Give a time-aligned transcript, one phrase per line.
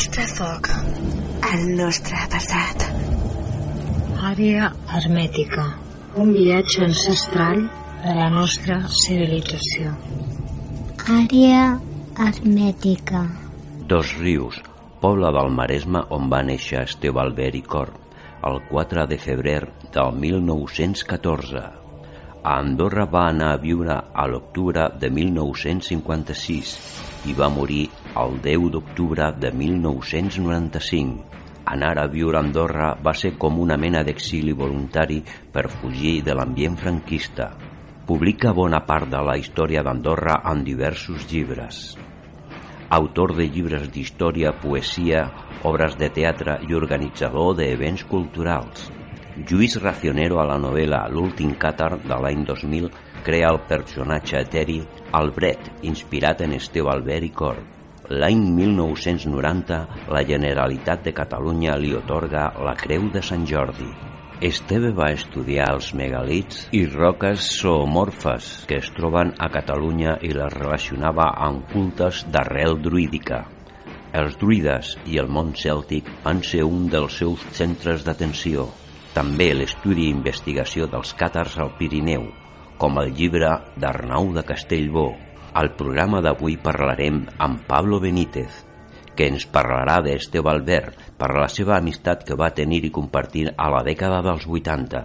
[0.00, 0.68] nostre foc.
[1.44, 2.84] El nostre passat.
[4.24, 5.66] Àrea hermètica.
[6.16, 7.66] Un viatge ancestral
[8.06, 9.92] de la nostra civilització.
[11.04, 11.66] Àrea
[12.16, 13.26] hermètica.
[13.92, 14.62] Dos rius,
[15.04, 17.92] poble del Maresme on va néixer Esteve Albert i Cor,
[18.48, 19.60] el 4 de febrer
[19.92, 21.66] del 1914.
[22.40, 27.82] A Andorra va anar a viure a l'octubre de 1956 i va morir
[28.20, 31.24] el 10 d'octubre de 1995.
[31.70, 35.20] Anar a viure a Andorra va ser com una mena d'exili voluntari
[35.52, 37.50] per fugir de l'ambient franquista.
[38.06, 41.82] Publica bona part de la història d'Andorra en diversos llibres.
[42.90, 45.28] Autor de llibres d'història, poesia,
[45.62, 48.88] obres de teatre i organitzador d'events culturals.
[49.46, 52.90] Lluís Racionero a la novel·la L'últim càtar de l'any 2000
[53.24, 54.80] crea el personatge eteri
[55.12, 57.60] Albret, inspirat en Esteve Albert i Cor.
[58.10, 59.76] L'any 1990
[60.10, 63.86] la Generalitat de Catalunya li otorga la Creu de Sant Jordi.
[64.48, 70.56] Esteve va estudiar els megalits i roques zoomorfes que es troben a Catalunya i les
[70.56, 73.44] relacionava amb cultes d'arrel druídica.
[74.16, 78.66] Els druides i el món cèltic van ser un dels seus centres d'atenció.
[79.14, 82.26] També l'estudi i investigació dels càtars al Pirineu,
[82.80, 85.10] com el llibre d'Arnau de Castellbó.
[85.60, 88.62] Al programa d'avui parlarem amb Pablo Benítez,
[89.16, 93.68] que ens parlarà d'Esteve Albert per la seva amistat que va tenir i compartir a
[93.74, 95.02] la dècada dels 80.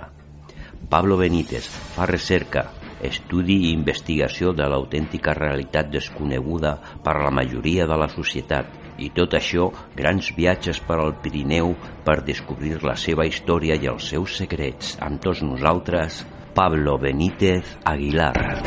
[0.87, 2.69] Pablo Benítez fa recerca,
[3.03, 8.71] estudi i investigació de l'autèntica realitat desconeguda per la majoria de la societat
[9.03, 11.73] i tot això grans viatges per al Pirineu
[12.05, 14.95] per descobrir la seva història i els seus secrets.
[15.03, 16.23] Amb tots nosaltres,
[16.56, 18.64] Pablo Benítez Aguilar.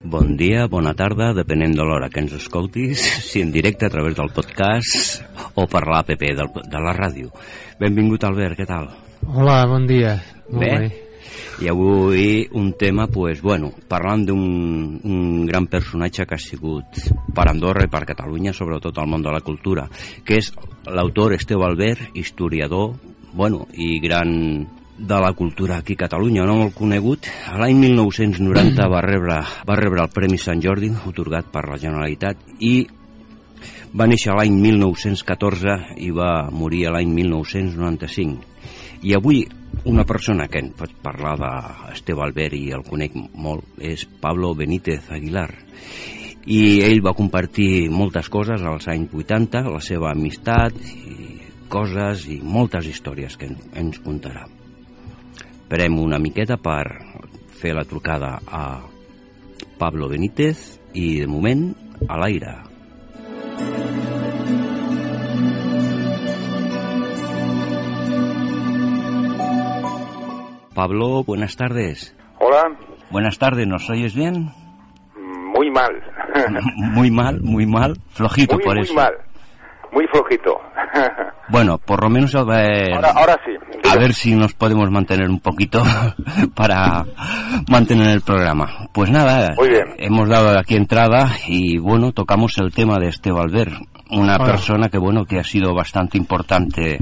[0.00, 4.14] Bon dia, bona tarda, depenent de l'hora que ens escoltis, si en directe a través
[4.14, 5.26] del podcast
[5.58, 7.34] o per l'APP de la ràdio.
[7.82, 8.86] Benvingut, Albert, què tal?
[9.26, 10.14] Hola, bon dia.
[10.46, 10.72] Molt bé.
[10.86, 11.07] bé.
[11.62, 16.98] I avui un tema, pues, bueno, parlant d'un un gran personatge que ha sigut
[17.34, 19.88] per Andorra i per Catalunya, sobretot al món de la cultura,
[20.24, 20.52] que és
[20.86, 22.94] l'autor Esteu Albert, historiador,
[23.32, 24.66] bueno, i gran
[24.98, 27.28] de la cultura aquí a Catalunya, no molt conegut.
[27.54, 29.38] L'any 1990 va rebre,
[29.68, 32.88] va rebre el Premi Sant Jordi, otorgat per la Generalitat, i
[33.94, 38.57] va néixer l'any 1914 i va morir l'any 1995.
[39.02, 39.44] I avui
[39.86, 45.06] una persona que en pot parlar d'Esteve Albert i el conec molt és Pablo Benítez
[45.14, 45.50] Aguilar
[46.48, 51.28] i ell va compartir moltes coses als anys 80, la seva amistat i
[51.68, 54.46] coses i moltes històries que ens contarà.
[55.68, 56.86] Esperem una miqueta per
[57.60, 58.64] fer la trucada a
[59.78, 61.68] Pablo Benítez i de moment
[62.08, 62.56] a l'aire.
[70.78, 72.14] Pablo, buenas tardes.
[72.38, 72.70] Hola.
[73.10, 74.52] Buenas tardes, ¿nos oyes bien?
[75.52, 75.90] Muy mal.
[76.76, 77.98] muy mal, muy mal.
[78.10, 78.94] Flojito muy, por muy eso.
[78.94, 79.12] Muy mal.
[79.90, 80.60] Muy flojito.
[81.48, 82.94] bueno, por lo menos a ver...
[82.94, 83.88] Ahora, ahora sí.
[83.90, 85.82] A ver si nos podemos mantener un poquito
[86.54, 87.04] para
[87.68, 88.86] mantener el programa.
[88.92, 89.96] Pues nada, Muy bien.
[89.96, 93.72] hemos dado aquí entrada y bueno, tocamos el tema de Esteve Albert,
[94.12, 94.44] una Hola.
[94.44, 96.98] persona que bueno, que ha sido bastante importante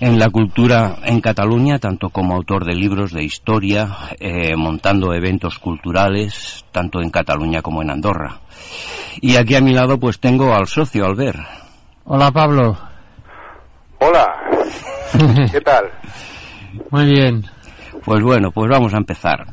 [0.00, 3.88] en la cultura en Cataluña, tanto como autor de libros de historia,
[4.18, 8.40] eh, montando eventos culturales, tanto en Cataluña como en Andorra.
[9.20, 11.38] Y aquí a mi lado pues tengo al socio Albert.
[12.04, 12.76] Hola, Pablo.
[14.00, 14.32] Hola.
[15.52, 15.90] ¿Qué tal?
[16.90, 17.44] Muy bien.
[18.04, 19.44] Pues bueno, pues vamos a empezar.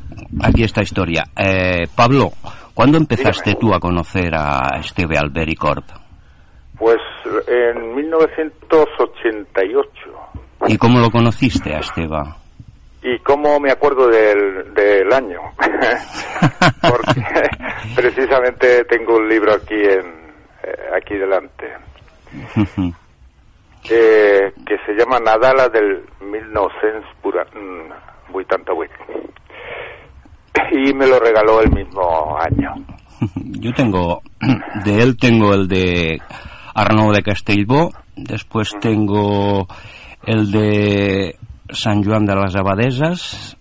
[0.42, 1.24] Aquí esta historia.
[1.36, 2.30] Eh, Pablo,
[2.74, 3.60] ¿cuándo empezaste Dígame.
[3.60, 5.84] tú a conocer a Esteve Albert y Corp?
[6.78, 6.98] Pues
[7.48, 9.90] en 1988.
[10.68, 12.36] ¿Y cómo lo conociste a Esteba?
[13.02, 15.40] ¿Y cómo me acuerdo del, del año?
[16.80, 17.22] Porque
[17.94, 20.16] precisamente tengo un libro aquí en
[20.62, 21.66] eh, aquí delante
[23.90, 28.92] eh, que se llama Nadala del 1988
[30.72, 32.74] y me lo regaló el mismo año.
[33.60, 34.20] Yo tengo,
[34.84, 36.20] de él tengo el de
[36.74, 39.68] Arnaud de Castellbó, después tengo
[40.26, 41.36] el de
[41.70, 43.56] San Juan de las Abadesas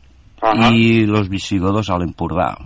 [0.72, 2.58] y los visigodos al Empurdá.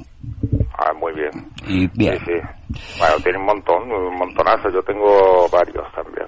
[0.78, 1.32] Ah, muy bien.
[1.68, 2.98] Y bien, Sí, sí.
[3.00, 4.70] Bueno, tiene un montón, un montonazo.
[4.70, 6.26] Yo tengo varios también.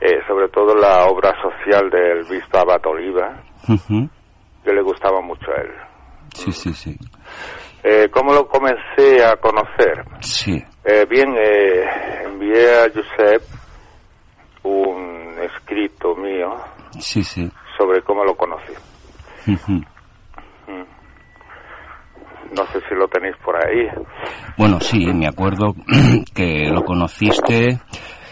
[0.00, 4.08] Eh, sobre todo la obra social del Visto Abad Oliva, Ujú.
[4.64, 5.70] que le gustaba mucho a él.
[6.34, 6.96] sí, sí, sí.
[7.82, 10.04] Eh, ¿Cómo lo comencé a conocer?
[10.20, 10.62] Sí.
[10.84, 11.84] Eh, bien, eh,
[12.24, 13.42] envié a Josep
[14.62, 16.54] un escrito mío
[17.00, 17.50] Sí, sí.
[17.78, 18.72] sobre cómo lo conocí.
[19.48, 19.82] Ujú.
[22.56, 23.88] No sé si lo tenéis por ahí.
[24.56, 25.74] Bueno, sí, me acuerdo
[26.34, 27.80] que lo conociste,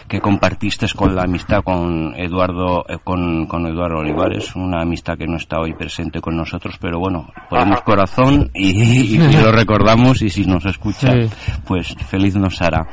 [0.07, 5.27] que compartiste con la amistad con Eduardo, eh, con, con Eduardo Olivares, una amistad que
[5.27, 7.83] no está hoy presente con nosotros, pero bueno, ponemos Ajá.
[7.83, 11.29] corazón y, y lo recordamos y si nos escucha, Sí.
[11.67, 12.87] pues feliz nos hará.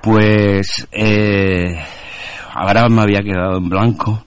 [0.00, 1.76] Pues, eh,
[2.58, 4.18] ahora me había quedado en blanco.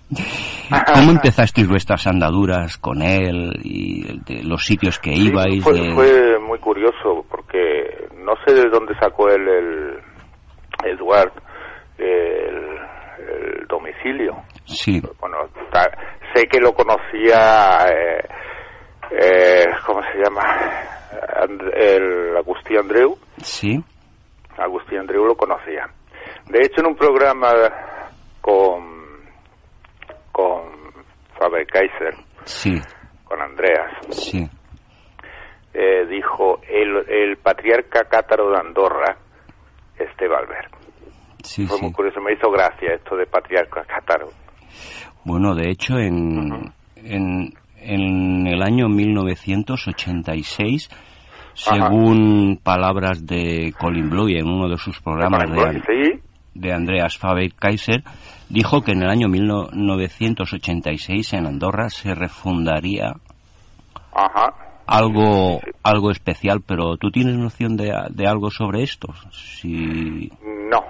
[0.94, 5.64] ¿Cómo empezasteis vuestras andaduras con él y de los sitios que Sí, ibais?
[5.64, 10.00] fue, de- fue muy curioso porque no sé de dónde sacó él el
[10.92, 11.32] Eduard
[11.98, 12.78] el,
[13.28, 14.36] el domicilio.
[14.66, 15.38] Sí, Bueno,
[16.34, 18.24] sé que lo conocía, eh,
[19.12, 20.42] eh, ¿cómo se llama?
[21.42, 23.18] And- el Agustín Andreu.
[23.42, 23.84] sí,
[24.58, 25.88] Agustín Andreu lo conocía.
[26.50, 27.52] De hecho, en un programa
[28.42, 29.02] con
[30.32, 30.72] con
[31.38, 32.16] Faber Kaiser,
[32.46, 32.80] sí,
[33.26, 34.48] con Andreas, sí.
[35.74, 39.18] eh, dijo el, el patriarca cátaro de Andorra,
[39.98, 40.70] este Valver.
[41.44, 41.84] Sí, Fue sí.
[41.86, 44.28] muy curioso, me hizo gracia esto de patriarca cátaro.
[45.26, 50.88] Bueno, de hecho, en, en, en el año 1986,
[51.54, 56.22] según palabras de Colin Blue en uno de sus programas de, Sí,
[56.54, 58.04] de Andreas Faber-Kaiser,
[58.50, 63.14] dijo que en el año 1986 en Andorra se refundaría
[64.14, 64.54] ajá.
[64.88, 69.14] algo algo especial, pero ¿tú tienes noción de, de algo sobre esto?
[69.32, 70.30] Si...
[70.70, 70.84] No,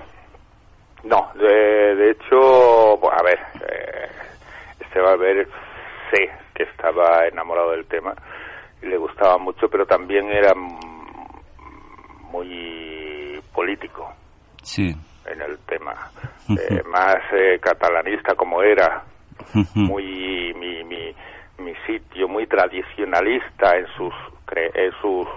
[1.03, 4.09] no, de, de hecho, bueno, a ver, eh,
[4.79, 5.47] este Valver
[6.11, 8.15] sé que estaba enamorado del tema
[8.81, 10.53] y le gustaba mucho, pero también era
[12.31, 14.11] muy político
[14.61, 14.95] Sí.
[15.31, 15.93] En el tema,
[16.49, 19.03] Eh, más eh, catalanista como era,
[19.75, 21.15] muy mi, mi,
[21.59, 24.13] mi sitio muy tradicionalista en sus
[24.45, 25.27] cre- en sus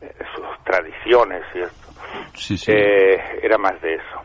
[0.00, 1.88] en sus tradiciones y esto.
[2.34, 2.70] Sí, sí.
[2.72, 4.22] eh, era más de eso.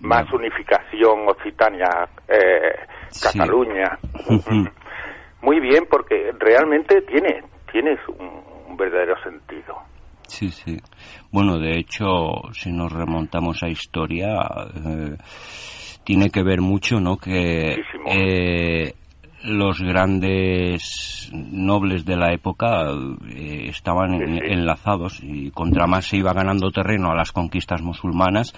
[0.00, 1.88] Más unificación Occitania
[2.28, 2.76] eh,
[3.10, 3.38] Sí.
[3.38, 3.98] Cataluña.
[5.40, 7.42] Muy bien porque realmente tiene
[7.72, 9.76] tiene un, un verdadero sentido
[10.28, 10.76] Sí, sí.
[11.32, 14.28] Bueno, de hecho, si nos remontamos a historia,
[14.86, 15.16] eh,
[16.04, 17.16] tiene que ver mucho, ¿no?
[17.16, 17.76] Que
[18.06, 18.94] eh,
[19.44, 22.90] los grandes nobles de la época
[23.34, 24.52] eh, estaban en- Sí, sí.
[24.52, 28.52] enlazados y contra más se iba ganando terreno a las conquistas musulmanas,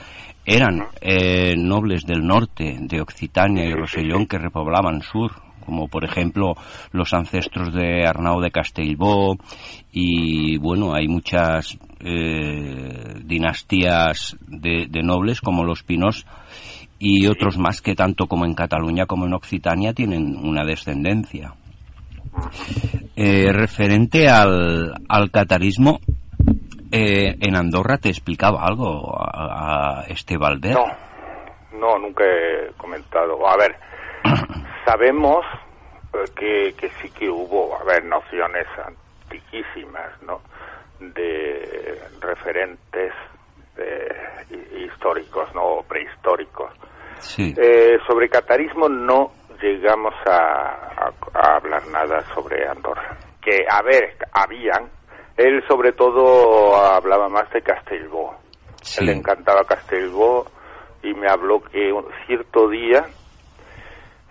[0.45, 5.33] eran eh, nobles del norte, de Occitania y Rosellón, que repoblaban sur
[5.65, 6.55] como por ejemplo
[6.93, 9.37] los ancestros de Arnau de Castellbó
[9.93, 16.27] y bueno hay muchas eh, dinastías de, de nobles como los Pinos
[16.99, 21.55] y otros más que tanto como en Cataluña como en Occitania tienen una descendencia.
[23.17, 25.99] Eh, referente al, al catarismo
[26.93, 31.11] eh, en Andorra te explicaba algo a, a este Valder no
[31.81, 33.47] no nunca he comentado.
[33.49, 33.75] A ver
[34.85, 35.45] sabemos
[36.13, 40.41] eh, que, que sí que hubo a ver nociones antiquísimas no
[41.01, 43.13] de referentes
[44.51, 46.71] hi- históricos no O prehistóricos
[47.19, 50.37] sí Eh, sobre catarismo no llegamos a,
[51.07, 53.17] a- a hablar nada sobre Andorra.
[53.43, 54.89] Que, a ver, habían.
[55.37, 58.35] Él sobre todo hablaba más de Castellbó.
[58.83, 59.05] Sí.
[59.05, 60.47] Le encantaba Castellbó
[61.03, 63.07] y me habló que un cierto día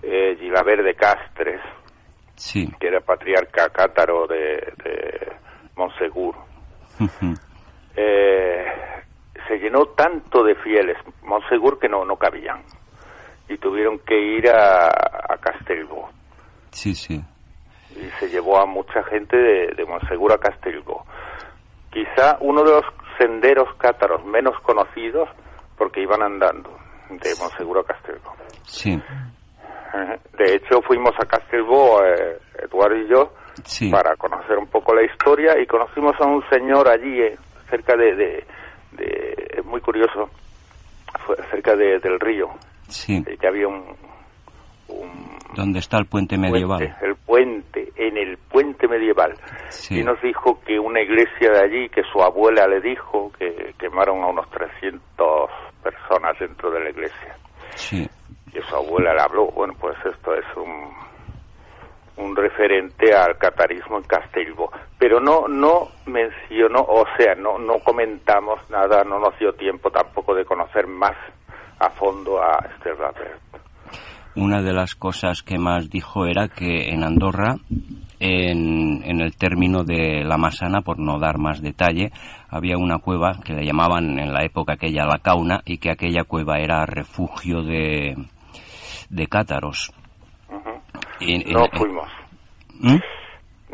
[0.01, 1.61] eh, Gilaber de Castres,
[2.35, 5.39] sí que era patriarca cátaro de, de
[7.95, 8.65] eh,
[9.47, 12.63] se llenó tanto de fieles, Monsegur, que no, no cabían.
[13.47, 16.09] Y tuvieron que ir a, a Castelbó.
[16.71, 17.21] sí sí
[17.95, 21.05] Y se llevó a mucha gente de, de Monsegur a Castelbó.
[21.91, 22.85] Quizá uno de los
[23.17, 25.29] senderos cátaros menos conocidos,
[25.77, 26.69] porque iban andando
[27.09, 28.35] de Monsegur a Castelbó.
[28.63, 29.01] sí
[30.37, 33.89] De hecho, fuimos a Castelbó, eh, Eduardo y yo, sí.
[33.89, 37.37] para conocer un poco la historia y conocimos a un señor allí eh,
[37.69, 38.43] cerca de, de,
[38.93, 40.29] de- es muy curioso
[41.25, 42.49] fue cerca de- del río
[42.87, 43.23] sí.
[43.27, 43.83] eh, que había un,
[44.87, 46.77] un ¿Dónde está el puente medieval?
[46.79, 49.33] puente, el puente en el puente medieval.
[49.69, 49.99] Sí.
[49.99, 54.23] y nos dijo que una iglesia de allí que su abuela le dijo que quemaron
[54.23, 55.49] a unos 300
[55.83, 57.35] personas dentro de la iglesia.
[57.75, 58.07] Sí,
[58.53, 60.89] y su abuela le habló bueno pues esto es un
[62.19, 64.71] un referente al catarismo en Castellbó.
[64.97, 70.35] Pero no, no mencionó, o sea, no, no comentamos nada, no nos dio tiempo tampoco
[70.35, 71.15] de conocer más
[71.79, 73.41] a fondo a Esther Albert.
[74.35, 77.55] Una de las cosas que más dijo era que en Andorra,
[78.19, 82.11] en, en el término de la Masana, por no dar más detalle,
[82.49, 86.23] había una cueva que le llamaban en la época aquella la Cauna y que aquella
[86.25, 88.15] cueva era refugio de,
[89.09, 89.91] de cátaros.
[91.19, 92.09] Y- No en- fuimos,
[92.79, 92.95] ¿Mm?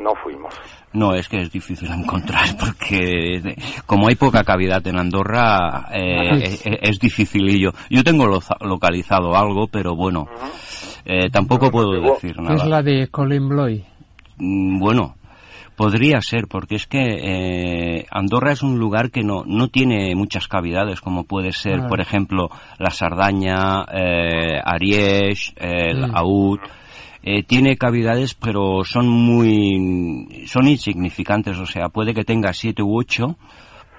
[0.01, 0.53] no fuimos.
[0.93, 6.63] No, es que es difícil encontrar porque como hay poca cavidad en Andorra eh, es,
[6.65, 7.71] es dificilillo.
[7.89, 8.27] Yo tengo
[8.61, 10.25] localizado algo, pero bueno,
[11.05, 12.55] eh, tampoco puedo decir ¿Qué nada.
[12.55, 13.85] es la de Colin Bloy?
[14.37, 15.15] Mm, Bueno,
[15.75, 20.47] podría ser, porque es que eh, Andorra es un lugar que no, no tiene muchas
[20.47, 21.87] cavidades, como puede ser, Ah.
[21.87, 26.15] por ejemplo, la Sardaña, eh, Ariège, el Mm.
[26.15, 26.59] Aud.
[27.27, 32.95] Eh, tiene cavidades, pero son muy, son insignificantes, o sea, puede que tenga siete u
[32.99, 33.35] ocho,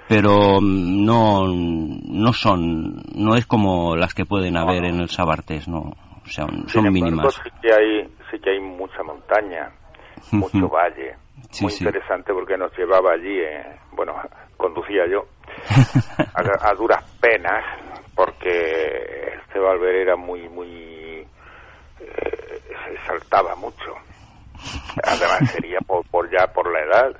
[0.08, 5.66] pero mm, no, no son, no es como las que pueden haber en el Sabartés,
[5.66, 7.34] no, o sea, Sin son embargo, mínimas.
[7.34, 9.70] sí que hay, sí que hay mucha montaña,
[10.30, 11.16] mucho valle.
[11.50, 11.84] Sí, Muy sí.
[11.84, 14.14] interesante porque nos llevaba allí, eh, bueno,
[14.56, 15.26] conducía yo,
[16.34, 17.64] a, a duras penas,
[18.14, 21.26] porque este Valver era muy, muy,
[22.00, 23.94] eh, se saltaba mucho.
[25.04, 27.16] Además sería por, por ya por la edad,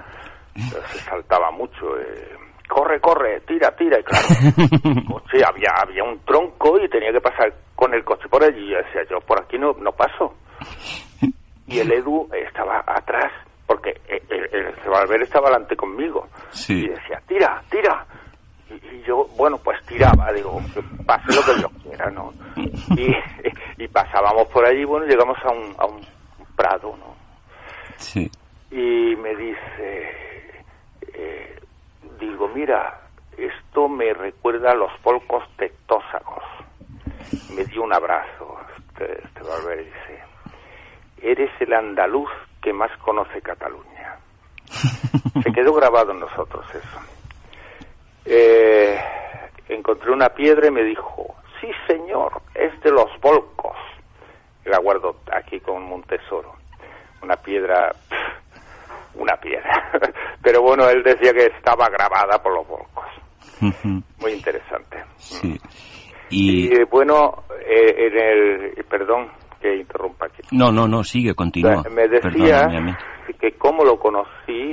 [0.54, 1.98] se saltaba mucho.
[2.00, 2.36] eh,
[2.68, 4.26] corre, corre, tira, tira, y claro,
[5.08, 8.58] coche había, había un tronco y tenía que pasar con el coche por allí.
[8.66, 10.34] Y yo decía, yo por aquí no, no paso.
[11.68, 13.32] Y el Edu estaba atrás,
[13.66, 16.28] porque el, el, el estaba delante conmigo.
[16.50, 16.84] Sí.
[16.84, 18.06] Y decía, tira, tira.
[18.70, 22.32] Y, y yo, bueno, pues tiraba, digo, que pase lo que yo quiera, ¿no?
[22.96, 23.14] Y,
[23.84, 26.00] y pasábamos por allí, bueno, llegamos a un, a un
[26.56, 27.14] prado, ¿no?
[27.98, 28.30] Sí.
[28.70, 30.64] y me dice,
[31.14, 31.60] eh,
[32.20, 33.00] digo, mira,
[33.36, 36.42] esto me recuerda a los polcos tectósagos.
[37.54, 40.22] Me dio un abrazo, este, este Valverde dice,
[41.22, 42.30] eres el andaluz
[42.66, 44.16] que más conoce Cataluña.
[45.44, 46.98] Se quedó grabado en nosotros eso.
[48.24, 48.98] Eh,
[49.68, 53.76] encontré una piedra y me dijo, sí señor, es de los volcos.
[54.64, 56.56] La guardo aquí como un tesoro.
[57.22, 59.88] Una piedra, pff, una piedra.
[60.42, 63.06] Pero bueno, él decía que estaba grabada por los volcos.
[64.18, 65.04] Muy interesante.
[65.18, 65.56] Sí.
[66.30, 69.30] Y Y eh, bueno, eh, en el, perdón
[69.66, 70.42] que interrumpa aquí.
[70.52, 71.82] no, no, no, sigue, continúa.
[71.90, 72.68] Me decía
[73.40, 74.28] que cómo lo conocí,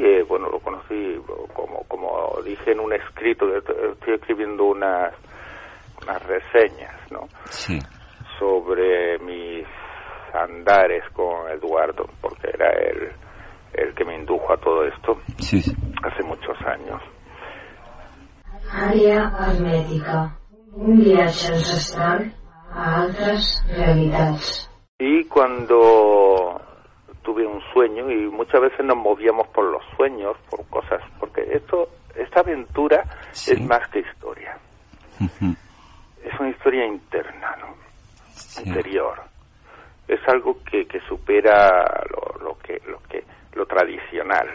[0.05, 1.17] eh, bueno, lo conocí
[1.53, 5.13] como, como dije en un escrito, estoy escribiendo unas,
[6.03, 7.27] unas reseñas, ¿no?
[7.49, 7.79] Sí.
[8.39, 9.65] Sobre mis
[10.33, 13.11] andares con Eduardo, porque era él
[13.73, 15.75] el que me indujo a todo esto Sí, sí.
[16.03, 17.01] hace muchos años.
[18.71, 20.37] Àrea hermètica.
[20.75, 22.31] Un viatge ancestral
[22.71, 24.69] a altres realitats.
[24.99, 26.61] Y cuando
[27.23, 31.89] tuve un sueño, y muchas veces nos movíamos por los sueños, por cosas, porque esto,
[32.15, 33.53] esta aventura Sí.
[33.53, 34.57] es más que historia,
[36.23, 37.75] es una historia interna, ¿no?
[38.35, 38.67] Sí.
[38.67, 39.21] interior.
[40.07, 43.23] Es algo que, que supera lo, lo que, lo que,
[43.53, 44.47] lo tradicional,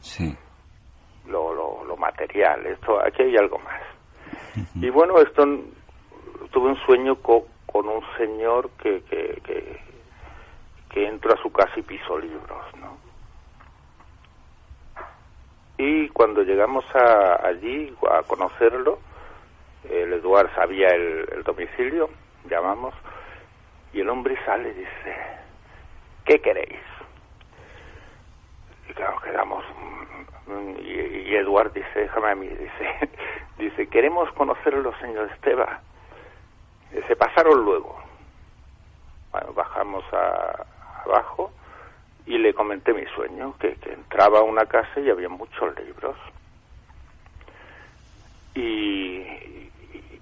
[0.00, 0.36] Sí.
[1.26, 2.66] lo, lo, lo material.
[2.66, 3.80] Esto, aquí hay algo más.
[4.74, 5.44] Y bueno, esto
[6.50, 9.40] tuve un sueño co- con un señor que, que,
[10.90, 12.98] que, entró a su casa y pisó libros, ¿no?
[15.76, 18.98] Y cuando llegamos a, allí a conocerlo,
[19.88, 22.10] el Eduard sabía el, domicilio,
[22.50, 22.94] llamamos,
[23.92, 25.16] y el hombre sale y dice,
[26.24, 26.80] ¿qué queréis?
[28.88, 29.64] Y claro, quedamos.
[30.80, 33.10] Y, y Eduard dice, déjame a mí, dice,
[33.58, 35.80] dice, queremos conocerlo, señor Esteba.
[36.90, 37.98] Se pasaron luego.
[39.32, 40.66] Bueno, bajamos a,
[41.04, 41.52] abajo
[42.26, 46.16] y le comenté mi sueño, que, entraba a una casa y había muchos libros.
[48.54, 48.60] Y,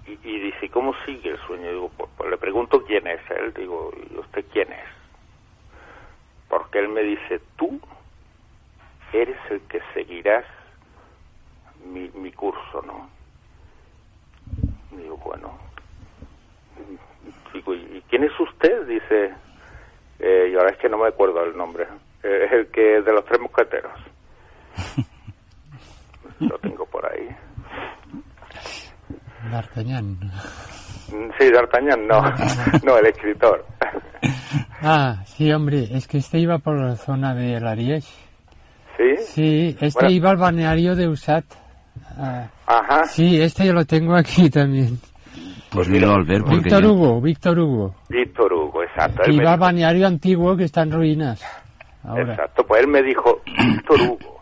[0.05, 1.69] y, y dice, ¿cómo sigue el sueño?
[1.69, 3.53] Digo, pues, pues le pregunto quién es él.
[3.53, 4.89] Digo, ¿y usted quién es?
[6.49, 7.79] Porque él me dice, tú
[9.13, 10.45] eres el que seguirás
[11.85, 13.09] mi, mi curso, ¿no?
[14.91, 15.66] Digo, bueno.
[17.53, 18.85] Digo, ¿y quién es usted?
[18.87, 19.33] Dice,
[20.19, 21.85] eh, y ahora es que no me acuerdo el nombre.
[22.23, 23.91] Eh, Es el que de los tres mosqueteros.
[26.39, 27.27] Lo tengo por ahí.
[29.51, 30.17] D'Artagnan.
[31.11, 32.21] Mm, Sí, D'Artagnan, no.
[32.83, 33.65] No, el escritor.
[34.81, 38.07] Ah, sí, hombre, es que este iba por la zona de Ariège.
[38.97, 39.15] ¿Sí?
[39.25, 40.09] Sí, este Bueno.
[40.11, 41.45] iba al balneario de Usat.
[42.17, 43.05] Ah, Ajá.
[43.05, 44.99] sí, este yo lo tengo aquí también.
[45.71, 47.95] Pues porque Víctor yo- Hugo, Víctor Hugo.
[48.09, 49.23] Víctor Hugo, exacto.
[49.29, 51.43] Iba al dijo- balneario antiguo que está en ruinas.
[52.03, 52.33] Ahora.
[52.33, 54.41] Exacto, pues él me dijo, Víctor Hugo.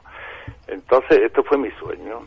[0.67, 2.21] Entonces, esto fue mi sueño.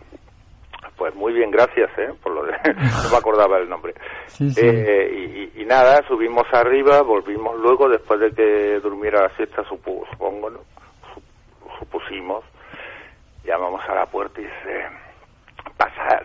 [0.97, 2.13] Pues muy bien, gracias, ¿eh?
[2.21, 2.53] Por lo de...
[2.75, 3.95] no me acordaba el nombre.
[4.27, 4.61] Sí, sí.
[4.61, 9.63] Eh, y, y- y nada, subimos arriba, volvimos luego, después de que durmiera la siesta,
[9.69, 10.59] supongo, ¿no?
[11.15, 12.45] Sup- supusimos.
[13.45, 14.87] Llamamos a la puerta y dice,
[15.77, 16.23] pasad.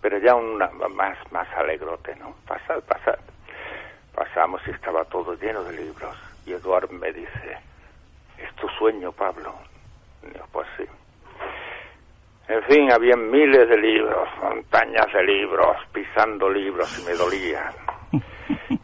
[0.00, 2.34] Pero ya una más, más alegrote, ¿no?
[2.46, 3.18] Pasad, pasad.
[4.14, 6.16] Pasamos y estaba todo lleno de libros.
[6.46, 7.58] Y Eduard me dice,
[8.38, 9.54] ¿es tu sueño, Pablo?
[10.52, 10.84] Pues sí.
[12.48, 17.72] En fin, había miles de libros, montañas de libros, pisando libros y me dolía.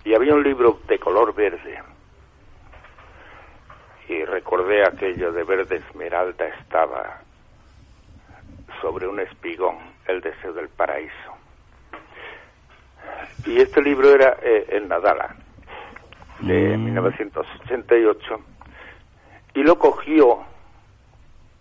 [0.05, 1.83] Y había un libro de color verde.
[4.09, 7.21] Y recordé aquello de verde esmeralda estaba
[8.81, 11.13] sobre un espigón, el deseo del paraíso.
[13.45, 15.37] Y este libro era eh, El Nadala,
[16.41, 18.41] de 1988.
[19.55, 20.45] Y lo cogió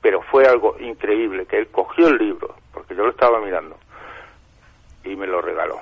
[0.01, 3.75] pero fue algo increíble que él cogió el libro, porque yo lo estaba mirando,
[5.03, 5.81] y me lo regaló.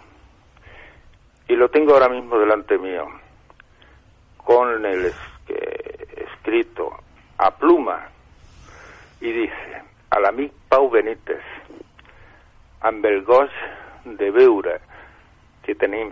[1.50, 3.06] Y lo tengo ahora mismo delante mío,
[4.38, 5.16] con el es-
[5.46, 6.96] que- escrito
[7.38, 8.08] a pluma,
[9.20, 11.42] y dice, a l'amic Pau Benítez,
[12.84, 13.52] amb el goig
[14.20, 14.78] de veure
[15.64, 16.12] que tenim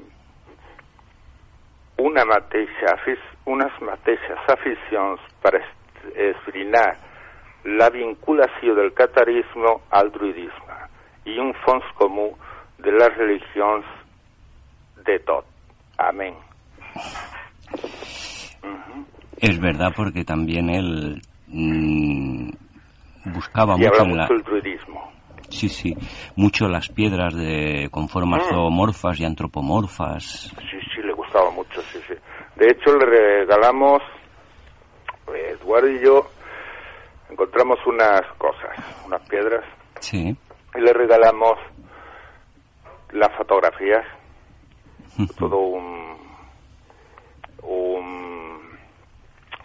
[2.01, 2.95] una mateixa,
[3.45, 5.59] unes mateixes aficions per
[6.15, 6.89] esbrinar
[7.65, 10.79] la vinculació del catarisme al druidisme
[11.29, 12.31] i un fons comú
[12.81, 13.85] de les religions
[15.05, 15.45] de tot.
[15.97, 16.33] Amén.
[19.37, 22.49] Es verdad porque también él mm,
[23.33, 24.23] buscaba Y mucho en la...
[24.23, 25.11] mucho del druidismo.
[25.51, 25.93] Sí, sí,
[26.35, 28.49] mucho las piedras de con formas Mm.
[28.55, 30.23] zoomorfas y antropomorfas.
[30.23, 32.13] Sí, sí, le gustaba mucho, sí, sí.
[32.55, 34.01] De hecho, le regalamos,
[35.27, 36.27] Eduardo y yo,
[37.29, 39.63] encontramos unas cosas, unas piedras,
[39.99, 40.35] Sí.
[40.75, 41.57] y le regalamos
[43.11, 44.05] las fotografías,
[45.37, 46.17] todo un,
[47.63, 48.61] un,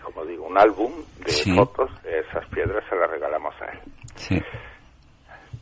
[0.05, 0.92] como digo, un álbum
[1.25, 1.55] de Sí.
[1.55, 3.81] fotos, esas piedras se las regalamos a él.
[4.16, 4.40] Sí.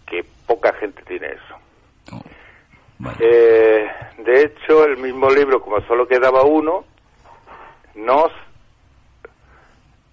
[0.06, 1.58] Que poca gente tiene eso.
[2.12, 2.22] Oh.
[3.20, 6.84] Eh, de hecho, el mismo libro, como solo quedaba uno,
[7.94, 8.30] nos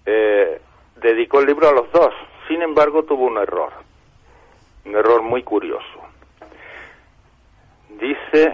[0.06, 0.60] eh,
[0.96, 2.12] dedicó el libro a los dos.
[2.48, 3.72] Sin embargo, tuvo un error.
[4.84, 6.02] Un error muy curioso.
[7.90, 8.52] Dice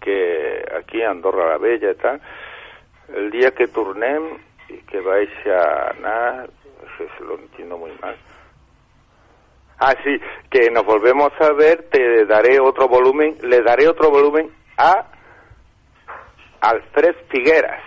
[0.00, 2.20] que aquí en Andorra la Bella y tal,
[3.14, 4.38] el día que turnem
[4.68, 5.94] y que vais a
[6.96, 8.16] se lo entiendo muy mal,
[9.80, 14.50] Ah, sí, que nos volvemos a ver, te daré otro volumen, le daré otro volumen
[14.76, 15.06] a
[16.60, 17.80] Alfred Figueras,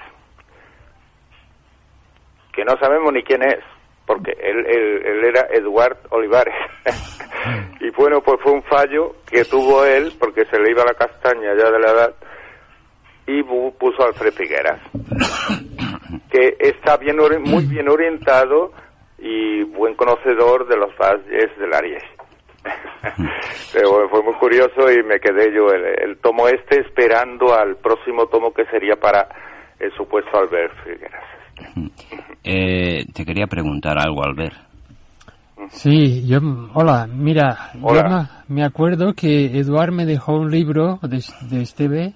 [2.54, 3.60] que no sabemos ni quién es,
[4.06, 6.56] porque él, él, era Eduard Olivares.
[7.82, 11.54] y bueno, pues fue un fallo que tuvo él, porque se le iba la castaña
[11.58, 12.16] ya de la edad,
[13.28, 14.80] y puso Alfred Figueras,
[16.32, 18.72] que está bien muy bien orientado
[19.22, 22.04] y buen conocedor de los valles del Ariel.
[23.74, 28.28] Pero fue muy curioso y me quedé yo el, el tomo este esperando al próximo
[28.28, 29.28] tomo que sería para
[29.80, 31.24] el supuesto Albert Figueras.
[32.44, 34.56] Eh, te quería preguntar algo, Albert.
[35.70, 36.40] Sí, yo,
[36.74, 38.28] hola, mira, Hola.
[38.48, 42.14] yo me, acuerdo que Eduard me dejó un libro de, de Esteve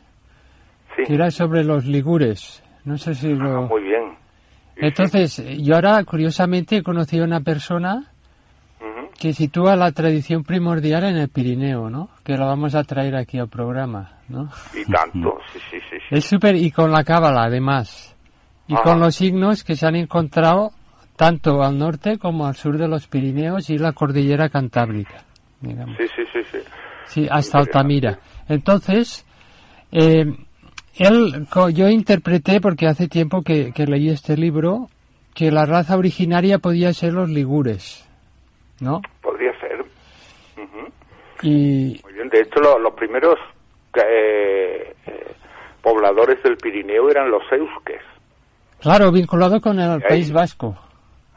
[0.95, 2.63] Sí, que era sobre los ligures.
[2.85, 3.67] No sé si lo...
[3.67, 4.14] muy bien.
[4.75, 8.11] Entonces, yo ahora curiosamente he conocido a una persona
[9.19, 12.09] que sitúa la tradición primordial en el Pirineo, ¿no?
[12.23, 14.49] Que la vamos a traer aquí al programa, ¿no?
[14.73, 15.97] Y tanto, sí, sí, sí.
[16.09, 16.15] sí.
[16.15, 18.15] Es súper, y con la cábala además.
[18.67, 18.83] Y Ajá.
[18.83, 20.71] con los signos que se han encontrado
[21.15, 25.23] tanto al norte como al sur de los Pirineos y la cordillera cantábrica,
[25.61, 25.95] digamos.
[25.97, 26.57] Sí, sí, sí, sí.
[27.05, 28.19] Sí, hasta Altamira.
[28.49, 29.25] Entonces,
[29.91, 30.25] eh,
[30.97, 34.87] él, yo interpreté, porque hace tiempo que, que leí este libro,
[35.33, 38.07] que la raza originaria podía ser los ligures,
[38.79, 39.01] ¿no?
[39.21, 39.85] Podría ser.
[41.41, 42.29] Y, Muy bien.
[42.29, 43.35] De hecho, lo- los primeros
[43.95, 45.27] eh, eh,
[45.81, 48.01] pobladores del Pirineo eran los eusques.
[48.81, 50.01] claro, vinculado con el.
[50.01, 50.77] País Vasco.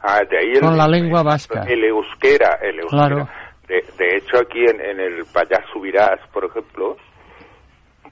[0.01, 1.63] Ah, de ahí el, Con la lengua vasca.
[1.67, 3.07] El euskera, el euskera.
[3.07, 3.29] Claro.
[3.67, 5.25] De, de hecho, aquí en, en el
[5.73, 6.95] Subirás, por ejemplo,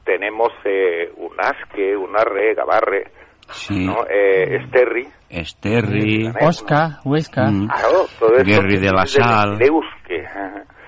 [0.07, 3.11] tenemos eh, un Asque, un Arre, Gabarre,
[3.49, 3.85] Sí.
[3.85, 3.97] ¿no?
[4.09, 5.07] Eh, Esterri.
[5.29, 6.31] Esterri.
[6.41, 7.45] Osca, Huesca.
[7.51, 7.67] Mm.
[7.67, 9.57] Claro, todo esto Guerri de la de- Sal.
[9.59, 9.69] de.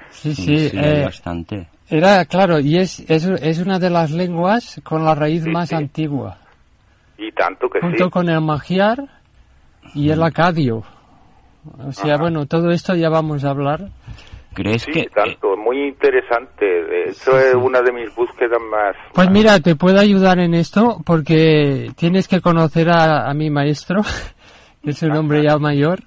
[0.10, 1.68] Sí, Sí, eh, bastante.
[1.90, 5.70] era, claro, y es, es, es una de las lenguas con la raíz Sí, más
[5.70, 5.76] sí.
[5.76, 6.38] antigua.
[7.18, 8.10] Y tanto que junto sí.
[8.10, 8.98] con el magiar
[9.94, 10.84] y el acadio.
[11.78, 12.22] O sea, Ajá.
[12.24, 13.90] bueno, todo esto ya vamos a hablar.
[14.54, 16.66] ¿Crees Sí, que eh, tanto, muy interesante.
[16.66, 18.96] De hecho, es una de mis búsquedas más...
[19.14, 23.50] Pues más- mira, te puedo ayudar en esto porque tienes que conocer a, a mi
[23.50, 24.02] maestro,
[24.84, 26.00] que es un hombre ya mayor,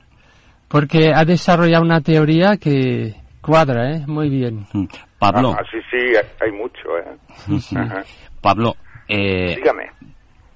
[0.68, 4.04] porque ha desarrollado una teoría que cuadra, ¿eh?
[4.06, 4.66] Muy bien.
[4.72, 4.84] mm,
[5.18, 5.98] Pablo, Ah, sí, sí,
[6.40, 7.76] hay mucho, ¿eh?
[7.76, 8.02] Ajá.
[8.40, 8.74] Pablo,
[9.08, 9.90] eh, Dígame.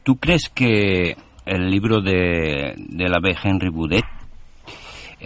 [0.03, 3.35] ¿tú crees que el libro de, de la B.
[3.43, 4.05] Henry Boudet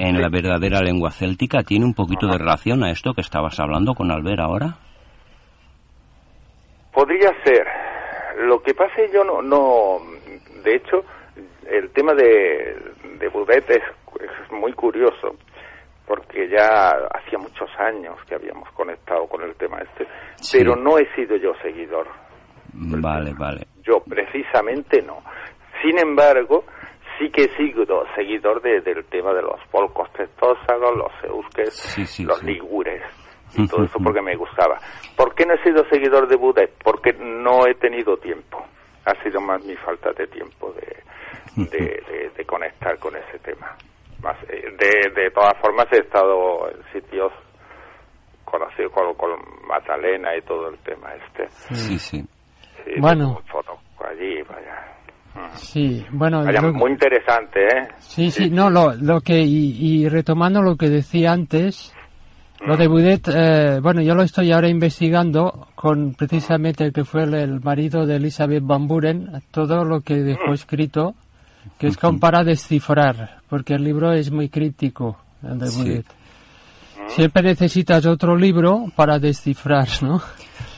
[0.08, 3.94] en la verdadera lengua céltica tiene un poquito de relación a esto que estabas hablando
[3.94, 4.76] con Albert ahora?
[6.92, 7.66] Podría ser.
[8.46, 9.98] Lo que pasa es yo no, no,
[10.64, 11.04] de hecho,
[11.70, 12.76] el tema de,
[13.18, 13.82] de Boudet es,
[14.20, 15.36] es muy curioso,
[16.06, 20.58] porque ya hacía muchos años que habíamos conectado con el tema este, Sí.
[20.58, 22.08] pero no he sido yo seguidor.
[22.72, 23.66] Vale, vale.
[23.82, 25.18] Yo precisamente no.
[25.82, 26.64] Sin embargo,
[27.20, 27.84] sí que he sido
[28.16, 32.46] seguidor de- del tema de los polcos testósagos, los eusques, Sí, sí, los sí.
[32.46, 33.02] ligures
[33.54, 34.78] y todo eso porque me gustaba.
[35.16, 36.62] ¿Por qué no he sido seguidor de Buda?
[36.82, 38.64] Porque no he tenido tiempo.
[39.04, 41.78] Ha sido más mi falta de tiempo de, de,
[42.10, 43.76] de- de conectar con ese tema.
[44.22, 47.32] Más, eh, de, de todas formas he estado en sitios
[48.44, 49.30] conocidos con, con
[49.66, 51.48] Magdalena y todo el tema este.
[51.74, 52.24] Sí, sí.
[52.84, 53.40] Sí, Bueno.
[53.50, 53.78] fotos
[54.08, 54.86] allí, vaya.
[55.52, 55.56] Mm.
[55.56, 57.88] Sí, bueno, Vaya, lo- muy interesante, ¿eh?
[57.98, 61.92] sí, sí, no, lo, lo que, y, y retomando lo que decía antes,
[62.66, 67.22] lo de Boudet, eh, bueno, yo lo estoy ahora investigando con precisamente el que fue
[67.24, 71.14] el, el marido de Elizabeth Van Buren, todo lo que dejó escrito,
[71.78, 75.78] que es como para descifrar, porque el libro es muy crítico, el de Sí.
[75.82, 76.06] Boudet.
[77.08, 80.20] Siempre necesitas otro libro para descifrar, ¿no?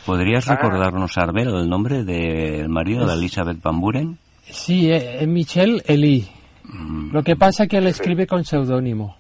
[0.07, 0.55] ¿Podrías Ah.
[0.57, 4.19] recordarnos, Arbel, el nombre del marido de Elizabeth Van Buren?
[4.53, 6.27] Sí, eh, Michel Elie.
[6.65, 9.17] Mm, Lo que pasa es que él escribe con seudónimo.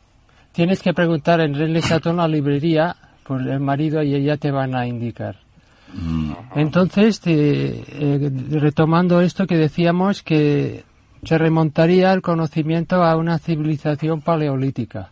[0.53, 2.95] Tienes que preguntar en Chateau en la librería
[3.27, 5.37] por el marido y ella te van a indicar.
[5.95, 10.85] mm, Entonces, te- eh, retomando esto que decíamos que
[11.25, 15.11] se remontaría el conocimiento a una civilización paleolítica.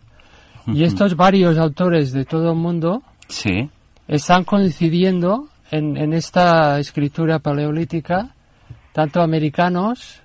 [0.66, 3.68] Y estos varios autores de todo el mundo Sí.
[4.08, 8.34] están coincidiendo en, en esta escritura paleolítica,
[8.92, 10.22] tanto americanos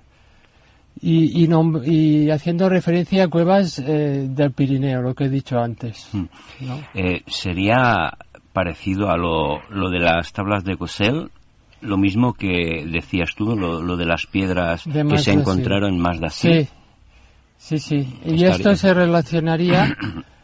[1.00, 6.08] y, y, haciendo referencia a cuevas eh, del Pirineo, lo que he dicho antes.
[6.12, 6.24] Mm.
[6.60, 6.80] ¿no?
[6.94, 8.16] Eh, ¿Sería
[8.52, 11.30] parecido a lo, lo de las tablas de Cosel?
[11.82, 16.00] Lo mismo que decías tú, lo, lo de las piedras De que se encontraron en
[16.00, 16.30] Mazda.
[16.30, 16.66] Sí,
[17.58, 17.96] sí, sí.
[18.24, 18.48] Y Estaría.
[18.48, 19.94] esto se relacionaría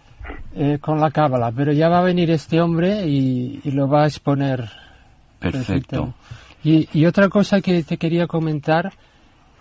[0.55, 4.05] eh, con la cábala, pero ya va a venir este hombre y, y lo va
[4.05, 4.69] a exponer.
[5.41, 6.15] Perfecto.
[6.65, 8.93] Y, y otra cosa que te quería comentar,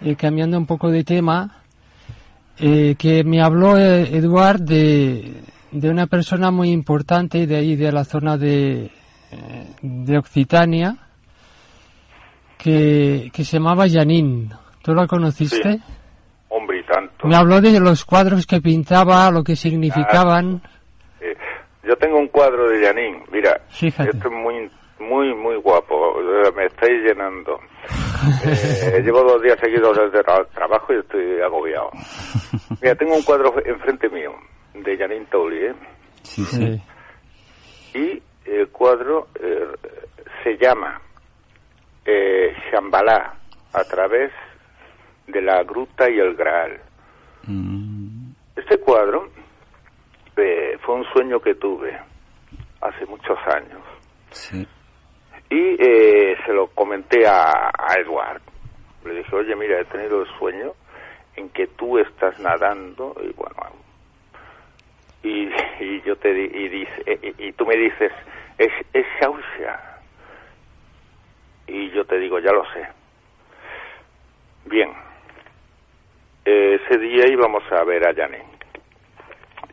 [0.02, 1.58] eh, cambiando un poco de tema,
[2.60, 7.92] eh, que me habló eh, Eduard de, de una persona muy importante de ahí, de
[7.92, 8.92] la zona de,
[9.32, 10.98] eh, de Occitania,
[12.58, 14.50] que, que se llamaba Janine.
[14.84, 15.74] ¿Tú la conociste?
[15.74, 15.82] Sí.
[16.50, 17.28] Hombre, y tanto.
[17.28, 20.62] Me habló de los cuadros que pintaba, lo que significaban.
[21.20, 21.36] Eh,
[21.88, 24.12] yo tengo un cuadro de Janine, mira, Fíjate.
[24.12, 24.70] esto es muy,
[25.02, 26.16] muy, muy guapo,
[26.56, 27.60] me estáis llenando.
[28.46, 31.90] Eh, llevo dos días seguidos desde el trabajo y estoy agobiado.
[32.82, 34.34] Mira, tengo un cuadro enfrente mío
[34.74, 35.74] de Janine Touli, ¿eh?
[36.24, 36.46] Sí.
[36.46, 36.82] Sí.
[37.94, 39.68] y el cuadro eh,
[40.44, 41.02] se llama
[42.06, 43.34] eh, Shambhala
[43.74, 44.32] a través
[45.28, 46.80] de la gruta y el Graal.
[47.48, 49.30] Mm, Este cuadro
[50.38, 51.98] eh, fue un sueño que tuve
[52.82, 53.82] hace muchos años
[54.32, 54.68] sí.
[55.52, 58.42] Y eh, se lo comenté a, a Edward.
[59.04, 60.74] Le dije, oye, mira, he tenido el sueño
[61.36, 63.56] en que tú estás nadando y bueno,
[65.24, 65.50] y,
[65.84, 68.14] y yo te y, dice, y, y tú me dices,
[68.58, 70.00] es, es Shausha.
[71.68, 72.88] Y yo te digo, ya lo sé.
[74.66, 74.92] Bien.
[76.46, 78.46] Ese día íbamos a ver a Janine.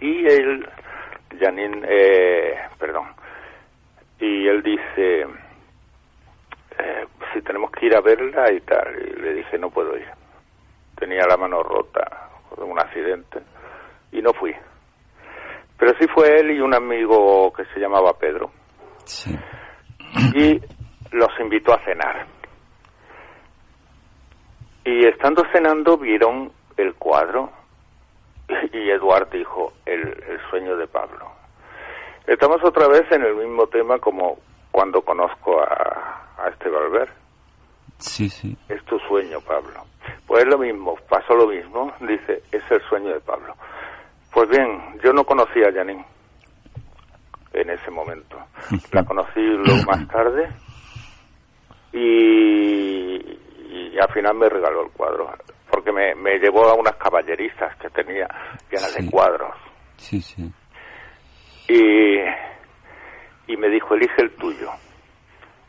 [0.01, 0.69] Y él,
[1.41, 3.07] Janine, eh, perdón,
[4.21, 5.27] y él dice,
[6.79, 8.95] eh, si tenemos que ir a verla y tal.
[9.01, 10.09] Y le dije, no puedo ir.
[10.99, 13.41] Tenía la mano rota de un accidente
[14.13, 14.55] y no fui.
[15.79, 18.51] Pero sí fue él y un amigo que se llamaba Pedro.
[19.05, 19.39] Sí.
[20.35, 20.61] Y
[21.13, 22.27] los invitó a cenar.
[24.85, 27.53] Y estando cenando vieron el cuadro
[28.73, 31.31] y Eduard dijo el, el sueño de Pablo.
[32.27, 34.39] Estamos otra vez en el mismo tema como
[34.71, 37.09] cuando conozco a, a este Valver.
[37.99, 38.57] Sí, sí.
[38.69, 39.85] Es tu sueño, Pablo.
[40.27, 43.55] Pues es lo mismo, pasó lo mismo, dice, es el sueño de Pablo.
[44.33, 46.05] Pues bien, yo no conocía a Janine
[47.55, 48.39] en ese momento.
[48.93, 50.49] La conocí luego más tarde
[51.93, 55.31] y, y al final me regaló el cuadro,
[55.71, 58.29] porque me, me llevó a unas caballerizas que tenía
[58.71, 59.05] llenas Sí.
[59.05, 59.55] de cuadros.
[59.97, 60.51] Sí, sí.
[61.69, 62.19] Y,
[63.49, 64.71] y me dijo, elige el tuyo.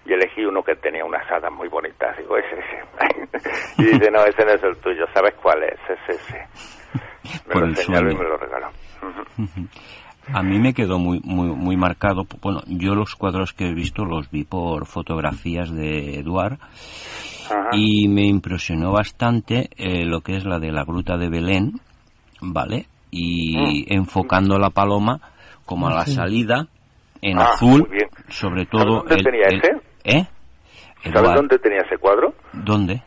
[0.05, 2.17] Y elegí uno que tenía unas hadas muy bonitas.
[2.17, 3.41] Digo, es ese.
[3.77, 5.05] y dice, no, ese no es el tuyo.
[5.13, 5.79] ¿Sabes cuál es?
[5.89, 6.47] Es ese.
[7.47, 8.23] Me Por lo el señaló y sueño.
[8.23, 8.67] me lo regaló.
[9.37, 9.67] Ujú.
[10.33, 12.23] A mí me quedó muy, muy, muy marcado.
[12.41, 16.59] Bueno, yo los cuadros que he visto los vi por fotografías de Eduard
[17.49, 17.69] Ajá.
[17.71, 21.79] y me impresionó bastante eh, lo que es la de la gruta de Belén,
[22.41, 22.85] ¿vale?
[23.09, 23.93] Y Mm.
[23.93, 25.19] enfocando la paloma
[25.65, 26.13] como a la Sí.
[26.13, 26.67] salida
[27.21, 27.87] en Ah, azul,
[28.29, 29.01] sobre todo.
[29.03, 29.71] dónde tenía ese?
[30.03, 30.25] ¿Eh?
[31.11, 32.33] ¿Sabes dónde tenía ese cuadro?
[32.53, 33.01] ¿Dónde?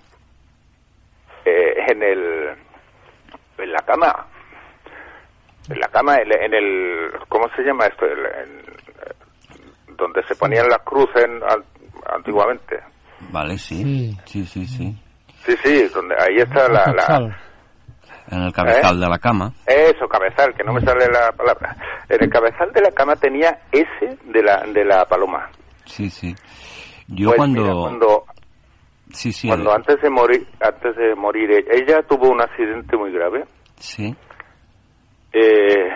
[1.45, 2.49] Eh, en el...
[3.59, 4.27] En la cama.
[5.69, 7.11] En la cama, en, en el...
[7.29, 8.05] ¿Cómo se llama esto?
[8.07, 9.15] El- en- eh,
[9.97, 11.65] donde se ponían las cruces en- an-
[12.15, 12.81] antiguamente.
[13.31, 13.83] Vale, sí.
[13.85, 14.19] Sí.
[14.25, 14.97] Sí, sí, sí.
[15.47, 16.87] Sí, sí, donde ahí está la...
[16.93, 17.37] la.
[18.33, 19.01] En el cabezal ¿Eh?
[19.01, 19.53] de la cama.
[19.67, 21.77] eso, cabezal, que no me sale la palabra.
[22.09, 25.51] En el cabezal de la cama tenía ese de la, de la paloma.
[25.85, 26.35] Sí, sí.
[27.09, 27.61] Yo Pues cuando...
[27.63, 28.25] mira, cuando,
[29.11, 29.49] Sí, sí.
[29.49, 33.45] cuando antes de morir, antes de morir, ella tuvo un accidente muy grave,
[33.77, 34.17] Sí.
[35.33, 35.89] eh,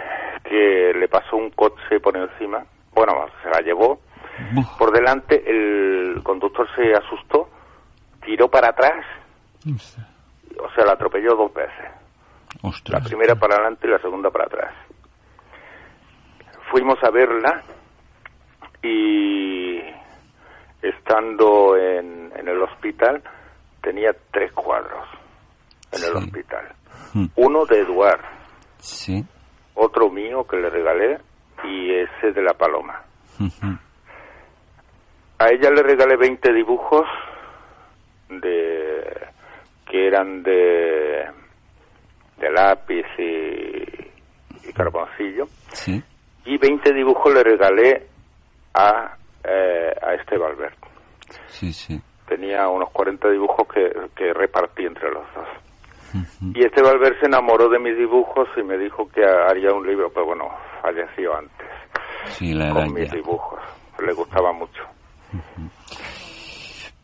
[0.44, 2.62] que le pasó un coche por encima,
[2.94, 3.98] bueno, se la llevó
[4.78, 7.48] por delante, el conductor se asustó,
[8.22, 9.04] tiró para atrás,
[9.66, 11.86] o sea, la atropelló dos veces.
[12.62, 14.74] La primera para adelante y la segunda para atrás.
[16.70, 17.62] Fuimos a verla
[18.82, 19.78] y
[20.82, 23.22] estando en, en el hospital
[23.82, 25.06] tenía tres cuadros
[25.92, 26.74] en el hospital.
[27.14, 27.26] Mm.
[27.36, 28.20] Uno de Eduard,
[28.78, 29.24] Sí.
[29.74, 31.18] otro mío que le regalé
[31.64, 33.02] y ese de la paloma.
[35.38, 37.04] A ella le regalé 20 dibujos
[38.28, 39.28] de
[39.88, 41.24] que eran de
[42.38, 46.02] de lápiz y, y carboncillo Sí.
[46.44, 48.06] y 20 dibujos le regalé
[48.74, 50.74] a eh, a este Valverde.
[51.46, 52.00] Sí, sí.
[52.28, 55.46] Tenía unos 40 dibujos que, que repartí entre los dos.
[56.54, 60.08] Y este Valverde se enamoró de mis dibujos y me dijo que haría un libro,
[60.10, 60.48] pero bueno,
[60.82, 61.66] falleció antes
[62.30, 63.16] Sí, la con mis ya.
[63.16, 63.60] dibujos.
[64.04, 64.82] Le gustaba mucho.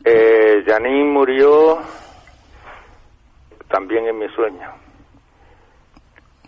[0.03, 1.79] eh, Janine murió
[3.69, 4.69] también en mi sueño.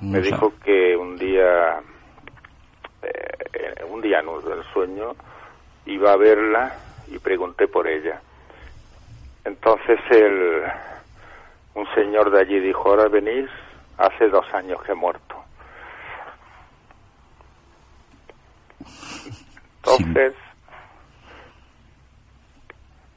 [0.01, 1.79] Me No dijo que un día,
[3.01, 5.15] eh, un día en el sueño,
[5.85, 6.75] iba a verla
[7.07, 8.21] y pregunté por ella.
[9.45, 10.63] Entonces el,
[11.75, 13.49] un señor de allí dijo, ahora venís,
[13.97, 15.35] hace dos años que he muerto.
[19.77, 20.33] Entonces,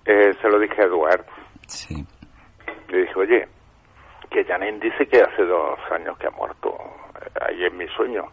[0.05, 1.33] eh, se lo dije a Eduardo.
[1.67, 2.07] Sí.
[2.89, 3.49] Le dije, oye,
[4.31, 6.77] que Janine dice que hace dos años que ha muerto,
[7.21, 8.25] eh, ahí en mi sueño.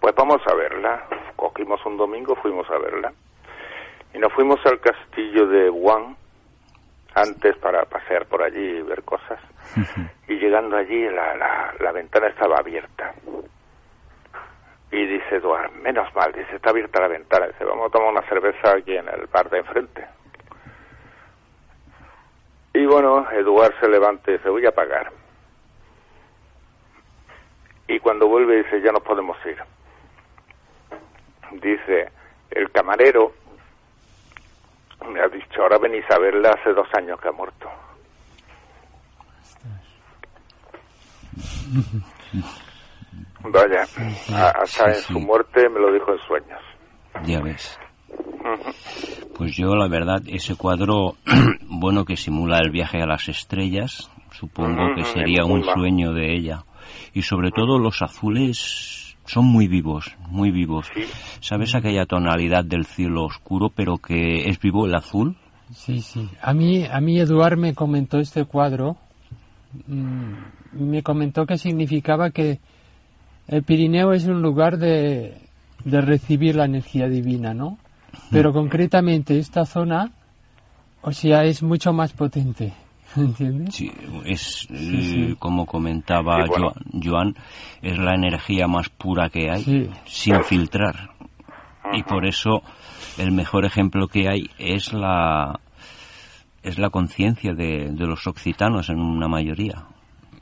[0.00, 1.06] Pues vamos a verla.
[1.36, 3.12] Cogimos un domingo, fuimos a verla.
[4.14, 6.16] Y nos fuimos al castillo de Wuhan
[7.14, 9.40] antes para pasear por allí y ver cosas.
[10.28, 13.14] Y llegando allí, la, la, la ventana estaba abierta.
[14.92, 17.46] Y dice Eduard, menos mal, dice, está abierta la ventana.
[17.46, 20.06] Dice, vamos a tomar una cerveza aquí en el bar de enfrente.
[22.74, 25.12] Y bueno, Eduard se levanta y dice, voy a pagar.
[27.88, 29.58] Y cuando vuelve dice, ya nos podemos ir.
[31.60, 32.10] Dice,
[32.50, 33.32] el camarero
[35.08, 37.70] me ha dicho, ahora venís a verla hace dos años que ha muerto.
[43.42, 43.86] Vaya,
[44.60, 46.60] hasta en su muerte me lo dijo en sueños.
[47.24, 47.78] Ya ves.
[49.36, 51.16] Pues yo, la verdad, ese cuadro,
[51.68, 56.64] bueno, que simula el viaje a las estrellas, supongo que sería un sueño de ella.
[57.14, 60.88] Y sobre todo los azules son muy vivos, muy vivos.
[61.40, 65.36] ¿Sabes aquella tonalidad del cielo oscuro, pero que es vivo el azul?
[65.72, 66.28] Sí, sí.
[66.42, 68.96] A mí, a mí Eduard me comentó este cuadro.
[69.86, 70.32] mm,
[70.72, 72.58] me comentó que significaba que
[73.46, 75.38] el Pirineo es un lugar de,
[75.84, 77.78] de recibir la energía divina, ¿no?
[78.30, 80.12] Pero concretamente esta zona
[81.02, 82.72] o sea, es mucho más potente.
[83.16, 83.74] ¿Entiendes?
[83.74, 83.90] Sí,
[84.24, 86.44] es eh, como comentaba
[87.02, 87.34] Joan,
[87.82, 91.10] es la energía más pura que hay, sin filtrar.
[91.92, 92.62] Y por eso
[93.18, 95.58] el mejor ejemplo que hay es la
[96.62, 99.86] es la conciencia de, los occitanos en una mayoría.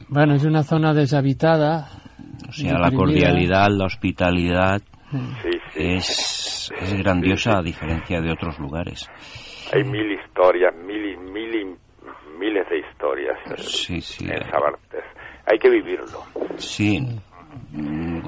[0.09, 1.89] Bueno, es una zona deshabitada.
[2.49, 4.83] O sea, la cordialidad, la hospitalidad
[5.75, 9.09] Es, es grandiosa a diferencia de otros lugares.
[9.73, 11.77] Hay mil historias, mil, mil,
[12.39, 15.05] miles de historias en Sabartes.
[15.47, 16.23] Hay que vivirlo.
[16.57, 16.99] Sí,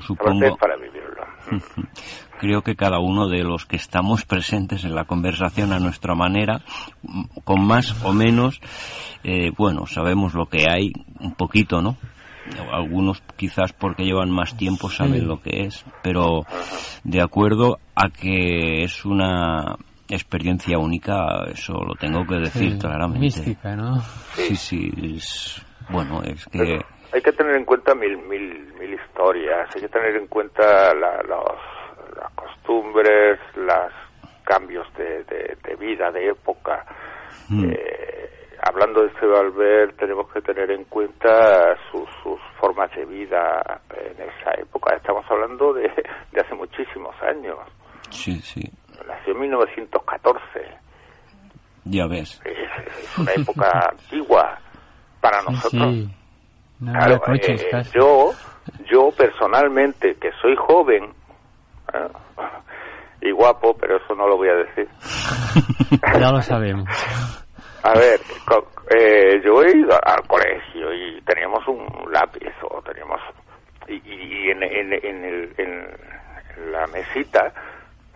[0.01, 0.57] supongo.
[0.57, 1.01] para vivirlo.
[2.41, 6.63] Creo que cada uno de los que estamos presentes en la conversación a nuestra manera,
[7.45, 8.61] con más o menos,
[9.25, 11.97] eh, bueno, sabemos lo que hay un poquito, ¿no?
[12.73, 16.43] Algunos quizás porque llevan más tiempo saben lo que es, pero
[17.05, 19.77] de acuerdo a que es una
[20.09, 23.21] experiencia única, eso lo tengo que decir claramente.
[23.21, 24.01] Mística, ¿no?
[24.35, 26.81] Sí, sí, es, bueno, es que...
[27.13, 31.23] hay que tener en cuenta mil, mil, mil historias, hay que tener en cuenta la,
[31.23, 33.93] los, las costumbres, los
[34.45, 36.85] cambios de, de, vida, de época.
[37.49, 37.71] Mm.
[37.71, 43.81] Eh, hablando de este Valver, tenemos que tener en cuenta sus, sus formas de vida
[43.97, 44.95] en esa época.
[44.97, 45.91] Estamos hablando de,
[46.33, 47.59] de hace muchísimos años.
[48.11, 48.63] Sí, sí
[49.07, 50.45] nació en 1914.
[51.85, 52.41] Ya ves.
[52.45, 54.59] Es, una época antigua
[55.21, 55.95] para nosotros.
[55.95, 56.11] Sí.
[56.83, 58.33] Eh, yo,
[58.91, 61.13] yo personalmente, que soy joven
[61.93, 62.09] ¿eh?
[63.23, 64.89] y guapo, pero eso no lo voy a decir.
[66.19, 66.89] ya lo sabemos.
[67.83, 68.21] A ver,
[68.91, 73.21] eh, yo he ido al colegio y teníamos un lápiz o teníamos
[73.89, 77.53] y, en, en, en, el, en la mesita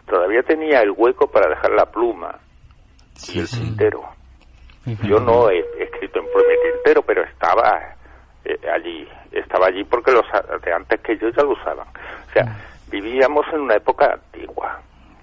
[0.07, 2.39] todavía tenía el hueco para dejar la pluma
[3.29, 4.03] y el tintero.
[5.03, 7.97] Yo no he escrito en mi tintero, pero estaba
[8.45, 10.27] eh, allí, estaba allí porque los
[10.63, 11.89] de antes que yo ya lo usaban.
[11.89, 12.91] O sea, mm.
[12.91, 14.83] vivíamos en una época antigua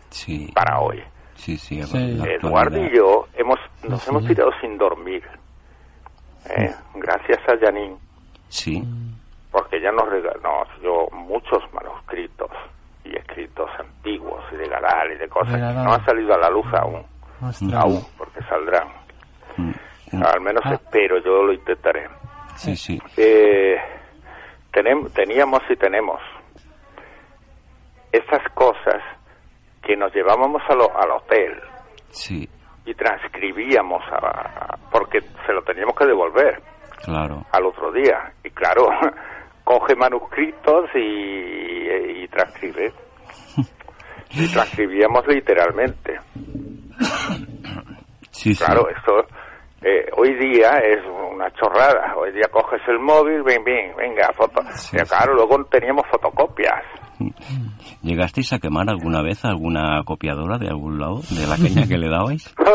[0.10, 0.52] sí.
[0.54, 1.04] para hoy.
[1.42, 5.24] Sí, sí, Eduardo y yo hemos, nos hemos tirado sin dormir.
[6.48, 6.72] ¿eh?
[6.94, 7.98] Gracias a Janine.
[8.48, 8.84] Sí.
[9.52, 12.52] Porque ella nos regaló, yo muchos manuscritos
[13.04, 16.50] y escritos antiguos y de Gadal y de cosas que no han salido a la
[16.52, 17.04] luz aún,
[17.74, 18.90] aún, porque saldrán.
[19.58, 19.72] Mm,
[20.12, 20.24] mm.
[20.24, 20.76] Al menos ah.
[20.76, 22.08] espero, yo lo intentaré.
[22.56, 23.02] Sí, sí.
[23.18, 23.78] Eh,
[25.16, 26.22] teníamos y tenemos
[28.12, 29.02] esas cosas
[29.82, 31.60] que nos llevábamos al hotel
[32.10, 32.48] sí.
[32.86, 34.04] y transcribíamos
[34.92, 36.62] porque se lo teníamos que devolver
[37.04, 37.46] claro.
[37.52, 38.32] al otro día.
[38.44, 38.88] Y claro,
[39.64, 42.94] coge manuscritos y, y transcribe.
[44.32, 46.20] y transcribíamos literalmente.
[48.34, 49.28] Sí, claro, esto
[49.84, 52.16] eh, hoy día es una chorrada.
[52.16, 54.62] Hoy día coges el móvil, ven, ven, venga, foto.
[55.08, 56.84] claro, luego teníamos fotocopias.
[58.02, 62.10] ¿Llegasteis a quemar alguna vez alguna copiadora de algún lado, de la caña que le
[62.10, 62.54] dabais?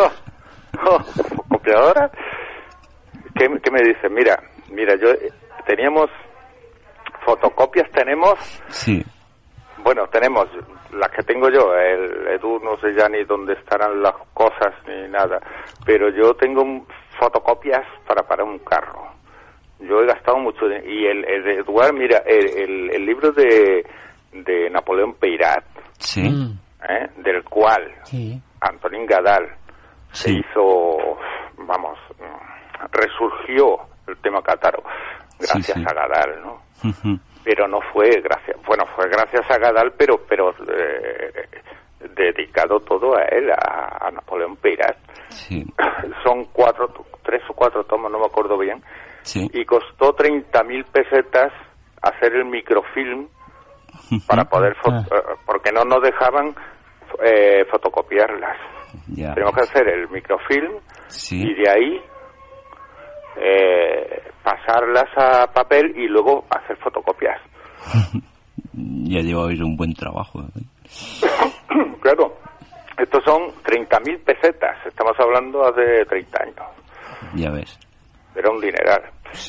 [0.88, 2.10] Oh, oh, ¿Copiadora?
[3.34, 4.08] ¿Qué, ¿Qué, me dice?
[4.10, 4.38] Mira,
[4.70, 5.08] mira, yo
[5.66, 6.10] teníamos
[7.24, 8.38] fotocopias tenemos.
[8.68, 9.02] Sí.
[9.82, 10.46] Bueno, tenemos
[10.92, 11.74] las que tengo yo.
[11.74, 15.40] El Edu no sé ya ni dónde estarán las cosas ni nada.
[15.84, 16.62] Pero yo tengo
[17.18, 19.16] fotocopias para para un carro.
[19.80, 20.66] Yo he gastado mucho.
[20.66, 23.84] y el, el Eduard, mira, el, el, libro de,
[24.32, 25.64] de Napoleón Peirat.
[25.98, 26.22] Sí.
[26.88, 27.08] ¿eh?
[27.18, 28.40] Del cual sí.
[28.60, 29.48] Antonín Gadal
[30.12, 31.18] se hizo,
[31.58, 31.98] vamos,
[32.92, 34.82] resurgió el tema cátaro
[35.38, 36.62] gracias a Gadal, ¿no?
[37.44, 41.48] Pero no fue gracias, bueno, fue gracias a Gadal, pero pero eh,
[42.14, 44.96] dedicado todo a él, a, Napoleón Peirat.
[46.24, 48.82] Son cuatro, tres o cuatro tomos, no me acuerdo bien.
[49.34, 51.52] Y costó 30.000 pesetas
[52.00, 53.26] hacer el microfilm
[54.26, 55.04] para poder, ah.
[55.10, 56.54] eh, porque no nos dejaban
[57.24, 58.56] eh, fotocopiarlas.
[59.14, 60.78] Tenemos que hacer el microfilm
[61.30, 62.00] y de ahí
[63.36, 67.40] eh, pasarlas a papel y luego hacer fotocopias.
[68.72, 70.40] ya lleváis un buen trabajo.
[70.40, 71.26] ¿eh?
[72.00, 72.36] claro,
[72.98, 76.66] estos son 30.000 pesetas, estamos hablando de 30 años.
[77.34, 77.78] Ya ves.
[78.34, 79.02] Era un dineral.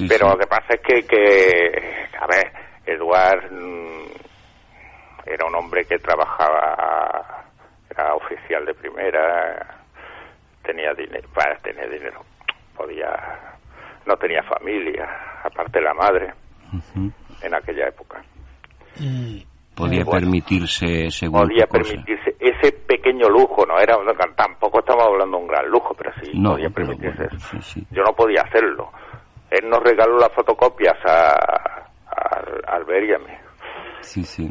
[0.07, 2.51] Pero lo que pasa es que, que a ver,
[2.85, 4.26] Eduard mm,
[5.27, 7.45] era un hombre que trabajaba,
[7.89, 9.79] era oficial de primera,
[10.63, 12.21] tenía dinero, para tener dinero,
[12.75, 13.09] podía
[14.05, 15.05] no tenía familia,
[15.43, 16.33] aparte la madre,
[17.41, 18.21] en aquella época.
[19.75, 22.35] podía permitirse según Podía permitirse.
[22.39, 23.95] ese pequeño lujo, no era
[24.35, 27.49] tampoco estamos hablando de un gran lujo, pero sí No, podía permitirse bueno, eso.
[27.49, 27.87] sí, sí.
[27.91, 28.91] Yo no podía hacerlo.
[29.51, 33.33] Él nos regaló las fotocopias a, a, a Albert y a mí.
[34.01, 34.49] Sí, sí.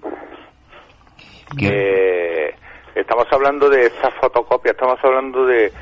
[1.59, 2.55] Que- Eh,
[2.95, 5.73] estamos hablando de esas fotocopias, estamos hablando de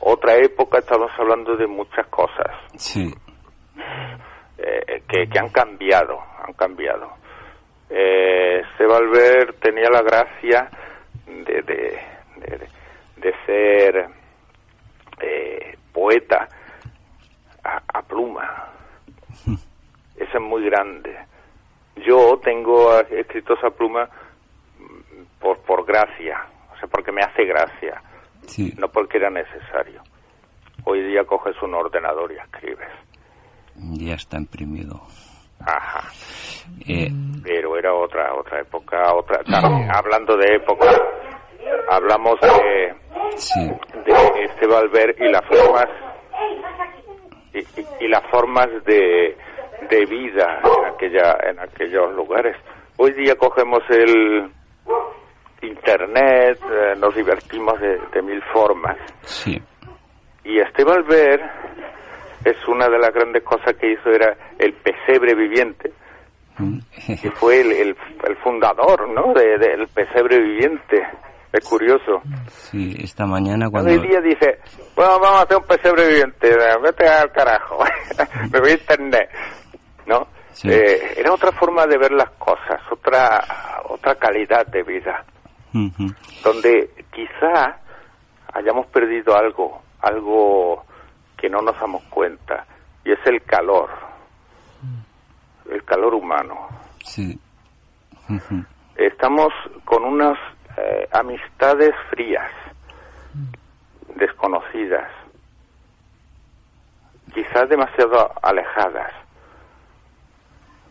[0.00, 3.12] otra época, estamos hablando de muchas cosas sí,
[4.58, 7.12] eh, que, que han cambiado, han cambiado.
[7.88, 10.68] Eh, Seba Albert tenía la gracia
[11.26, 12.00] de, de,
[12.36, 12.68] de,
[13.16, 14.06] de ser
[15.20, 16.48] eh, poeta
[17.64, 18.66] a, a pluma.
[20.16, 21.16] Eso es muy grande.
[21.96, 24.08] Yo tengo eh, escrito esa pluma
[25.40, 28.02] por, por gracia, o sea, porque me hace gracia,
[28.46, 28.72] sí.
[28.78, 30.02] no porque era necesario.
[30.84, 32.88] Hoy día coges un ordenador y escribes.
[33.74, 35.00] Ya está imprimido.
[35.60, 36.08] Ajá.
[36.88, 37.10] Eh,
[37.42, 40.86] pero era otra otra época otra también, hablando de época
[41.90, 42.94] hablamos de,
[43.36, 43.68] sí,
[44.06, 45.84] de este Valver y las formas
[47.52, 49.36] y, y- y las formas de,
[49.90, 52.56] de vida en aquella en aquellos lugares
[52.96, 54.50] hoy día cogemos el
[55.62, 59.60] internet eh, nos divertimos de, de mil formas sí.
[60.44, 61.40] y este Valver
[62.44, 65.92] es una de las grandes cosas que hizo era el pesebre viviente
[67.22, 67.96] que fue el, el,
[68.28, 69.32] el fundador, ¿no?
[69.32, 71.02] De- del pesebre viviente.
[71.50, 72.20] Es curioso.
[72.48, 73.90] Sí, esta mañana cuando...
[73.90, 74.58] Hoy día dice,
[74.94, 77.78] bueno, vamos a hacer un pesebre viviente, vete al carajo,
[78.52, 79.30] me voy a internet,
[80.06, 80.28] ¿no?
[80.52, 80.68] Sí.
[80.70, 83.42] Eh, era otra forma de ver las cosas, otra
[83.88, 85.24] otra calidad de vida,
[85.72, 87.78] Donde quizá
[88.52, 90.84] hayamos perdido algo, algo
[91.36, 92.66] que no nos damos cuenta,
[93.04, 93.90] y es el calor,
[95.70, 96.68] el calor humano.
[97.04, 97.38] Sí.
[98.96, 99.52] Estamos
[99.84, 100.38] con unas
[100.76, 102.50] eh, amistades frías,
[104.16, 105.10] desconocidas,
[107.32, 109.12] quizás demasiado alejadas.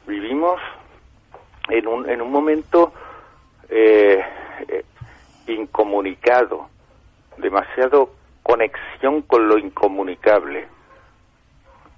[0.08, 0.60] Vivimos
[1.70, 2.94] en un, en un momento
[3.70, 4.20] eh,
[4.68, 4.86] eh,
[5.48, 6.70] incomunicado,
[7.38, 8.12] demasiado
[8.44, 10.68] conexión con lo incomunicable.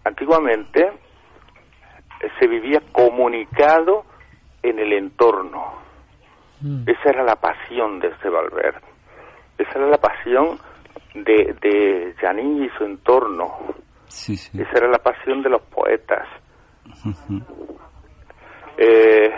[0.03, 4.05] Antiguamente eh, se vivía comunicado
[4.61, 5.74] en el entorno.
[6.61, 6.84] Mm.
[6.88, 8.82] Esa era la pasión de este Valverde.
[9.57, 10.59] Esa era la pasión
[11.13, 13.57] de, de Giannini y su entorno.
[14.07, 14.61] Sí, sí.
[14.61, 16.28] Esa era la pasión de los poetas.
[18.78, 19.32] Eh,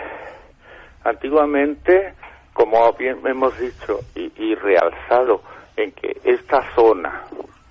[1.04, 2.14] antiguamente,
[2.52, 5.42] como bien hemos dicho y, y realzado,
[5.76, 7.22] en que esta zona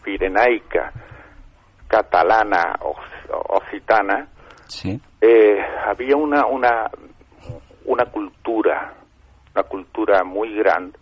[0.03, 0.91] pirenaica,
[1.87, 4.27] catalana, oc- occitana,
[4.67, 4.99] Sí.
[5.21, 6.89] eh, había una, una,
[7.85, 8.93] una cultura,
[9.53, 10.97] una cultura muy grande.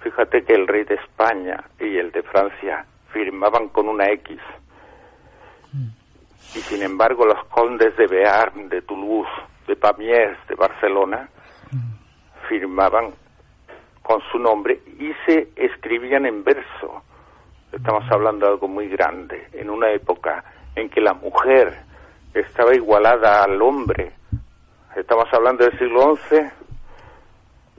[0.00, 4.38] Fíjate que el rey de España y el de Francia firmaban con una X.
[6.54, 9.30] Y sin embargo los condes de Bearn, de Toulouse,
[9.68, 11.28] de Pamiers, de Barcelona,
[12.50, 13.14] firmaban
[14.02, 17.02] con su nombre y se escribían en verso.
[17.70, 20.44] Estamos hablando de algo muy grande, en una época
[20.74, 21.84] en que la mujer
[22.34, 24.12] estaba igualada al hombre.
[24.96, 26.38] Estamos hablando del siglo XI.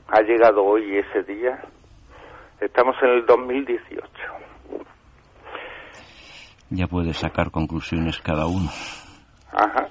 [0.07, 1.61] Ha llegado hoy ese día.
[2.61, 4.07] Estamos en el 2018.
[6.69, 8.69] Ya puede sacar conclusiones cada uno.
[9.51, 9.89] Ajá.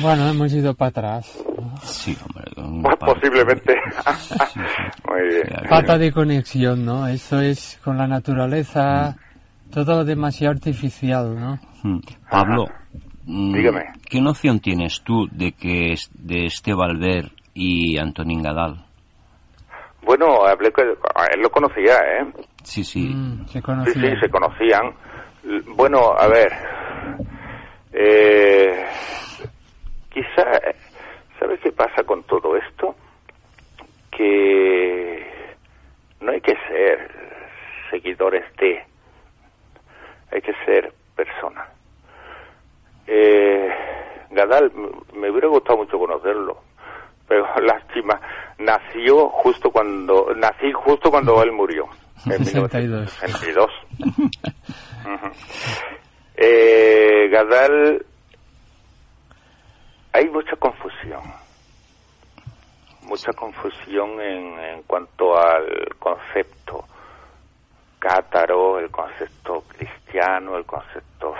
[0.00, 1.38] Bueno, hemos ido para atrás.
[1.82, 2.80] Sí, hombre.
[2.82, 3.74] Pues posiblemente.
[4.18, 4.82] Sí, sí.
[5.10, 5.42] Muy bien.
[5.46, 7.06] Sí, Falta de conexión, ¿no?
[7.06, 9.16] Eso es con la naturaleza,
[9.72, 11.58] todo demasiado artificial, ¿no?
[11.82, 12.00] Mm.
[12.30, 12.66] Pablo,
[13.26, 13.84] mm, Dígame.
[14.08, 18.84] ¿qué noción tienes tú de que es de este Valver y Antonín Gadal?
[20.04, 22.32] Bueno, hablé con a él lo conocía, ¿eh?
[22.64, 23.08] Sí, sí.
[23.08, 23.92] Mm, se Sí, conocía.
[23.94, 24.82] sí, se conocían.
[25.76, 26.52] Bueno, a ver.
[27.92, 28.84] Eh,
[30.12, 30.60] quizá,
[31.38, 32.94] ¿sabes qué pasa con todo esto?
[34.10, 35.26] Que
[36.20, 37.10] no hay que ser
[37.90, 38.82] seguidores de,
[40.30, 41.66] hay que ser persona.
[43.06, 43.68] Eh,
[44.30, 44.72] Gadal,
[45.14, 46.62] me hubiera gustado mucho conocerlo,
[47.28, 48.20] pero lástima,
[48.58, 51.88] nació justo cuando, nací justo cuando él murió.
[52.26, 53.18] En 62.
[53.22, 53.70] 1962.
[55.04, 55.30] Ujú.
[56.36, 58.04] Eh, Gadal,
[60.12, 61.22] hay mucha confusión,
[63.02, 66.84] mucha confusión en, en cuanto al concepto
[68.02, 71.34] cátaro, el concepto cristiano, el concepto...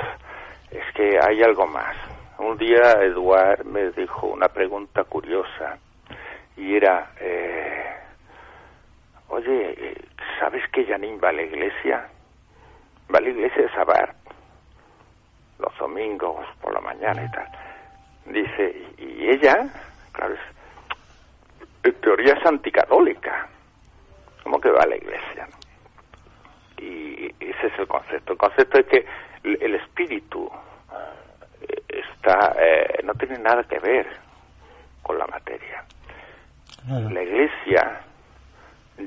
[0.70, 1.94] Es que hay algo más.
[2.38, 5.76] Un día Eduard me dijo una pregunta curiosa
[6.56, 7.94] y era, eh,
[9.28, 9.98] oye,
[10.40, 12.08] ¿sabes que Janine va a la iglesia?
[13.14, 14.14] Va a la iglesia de Sabar,
[15.58, 17.48] los domingos por la mañana y tal.
[18.26, 19.68] Dice, y ella,
[20.12, 20.34] claro,
[21.82, 23.48] en teoría es anticatólica.
[24.42, 25.48] ¿Cómo que va a la iglesia?
[26.78, 28.32] Y ese es el concepto.
[28.32, 29.06] El concepto es que
[29.44, 30.50] el espíritu
[31.62, 34.06] eh, está eh, no tiene nada que ver
[35.02, 35.84] con la materia.
[36.88, 38.00] La iglesia,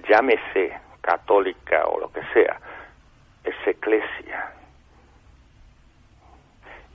[0.07, 2.57] llámese católica o lo que sea,
[3.43, 4.54] es eclesia.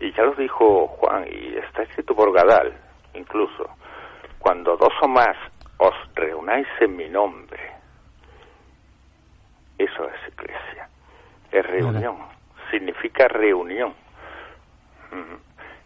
[0.00, 2.72] Y ya lo dijo Juan, y está escrito por Gadal,
[3.12, 3.68] incluso,
[4.38, 5.36] cuando dos o más
[5.76, 7.60] os reunáis en mi nombre,
[9.76, 10.88] eso es iglesia,
[11.52, 12.16] es reunión,
[12.70, 13.94] significa reunión.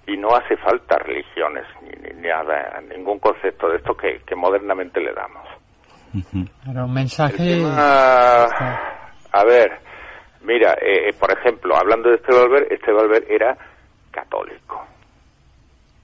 [0.07, 5.49] Y no hace falta religiones ni, nada, ningún concepto de esto que, modernamente le damos.
[6.13, 7.65] un mensaje.
[7.67, 9.81] a ver,
[10.43, 13.57] mira, eh, eh, por ejemplo, hablando de este Valver, este Valver era
[14.15, 14.87] católico.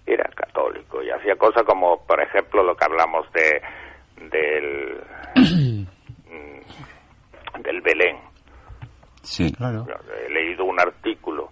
[0.06, 3.62] Era católico y hacía cosas como, por ejemplo, lo que hablamos de
[4.28, 5.00] del
[5.36, 5.84] mm,
[7.62, 8.18] del Belén.
[9.22, 9.86] Sí, claro.
[10.26, 11.50] He leído un artículo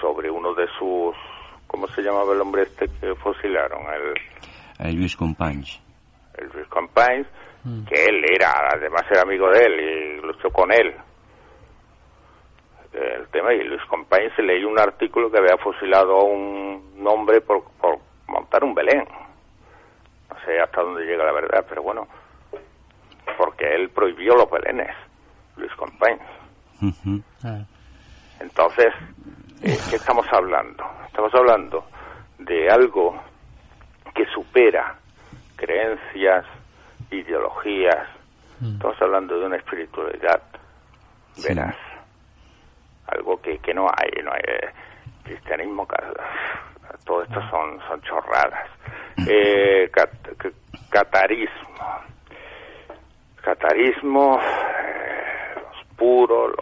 [0.00, 1.14] sobre uno de sus
[1.66, 3.82] ¿cómo se llamaba el hombre este que fusilaron?
[3.92, 5.80] El, el Luis Companys.
[6.36, 7.26] El Luis Companys,
[7.64, 7.84] mm.
[7.84, 10.94] que él era, además era amigo de él y luchó con él.
[12.96, 17.40] El tema, y Luis Companys se leyó un artículo que había fusilado a un hombre
[17.40, 19.04] por, por montar un Belén.
[20.30, 22.08] No sé hasta dónde llega la verdad, pero bueno,
[23.36, 24.94] porque él prohibió los Belenes,
[25.56, 26.22] Luis Companys.
[27.44, 27.64] Ah.
[28.40, 28.92] Entonces,
[29.62, 30.84] eh, ¿qué estamos hablando?
[31.06, 31.84] Estamos hablando
[32.38, 33.20] de algo
[34.14, 34.96] que supera
[35.56, 36.44] creencias,
[37.10, 38.08] ideologías.
[38.60, 38.74] Mm.
[38.74, 40.42] Estamos hablando de una espiritualidad
[41.42, 41.76] veraz.
[43.08, 44.70] Algo que, que no hay, no hay eh,
[45.24, 45.86] cristianismo,
[47.04, 48.68] todo esto son, son chorradas.
[49.28, 49.90] Eh,
[50.90, 51.76] catarismo.
[53.42, 56.54] Catarismo, eh, los puros,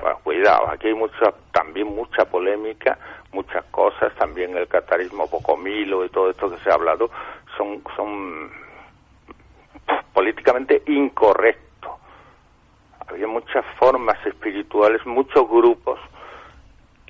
[0.00, 2.98] bueno, cuidado, aquí hay mucha, también mucha polémica,
[3.32, 7.10] muchas cosas, también el catarismo pocomilo y todo esto que se ha hablado
[7.56, 8.50] son, son
[10.12, 11.65] políticamente incorrecto.
[13.08, 15.98] Había muchas formas espirituales, muchos grupos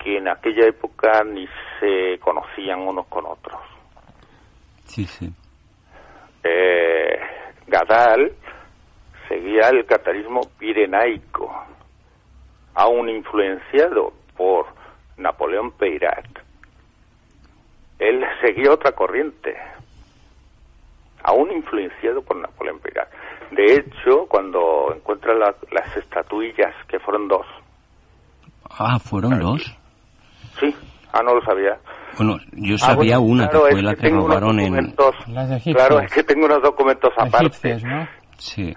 [0.02, 1.48] que en aquella época ni
[1.80, 3.60] se conocían unos con otros.
[4.84, 5.32] Sí, sí.
[6.44, 7.18] Eh,
[7.66, 8.32] Gadal
[9.28, 11.50] seguía el catarismo pirenaico
[12.74, 14.66] aún influenciado por
[15.16, 16.26] Napoleón Peyrat,
[17.98, 19.56] él seguía otra corriente,
[21.26, 23.08] aún influenciado por Napoleón Peyrat.
[23.50, 27.46] De hecho, cuando encuentra las estatuillas, que fueron dos.
[28.70, 29.62] Ah, ¿fueron dos?
[30.58, 30.74] Sí,
[31.12, 31.78] ah, no lo sabía.
[32.16, 34.94] Bueno, yo ah, sabía una, que fue la que, robaron en...
[35.64, 37.78] Claro, es que tengo unos documentos aparte.
[38.38, 38.74] Sí.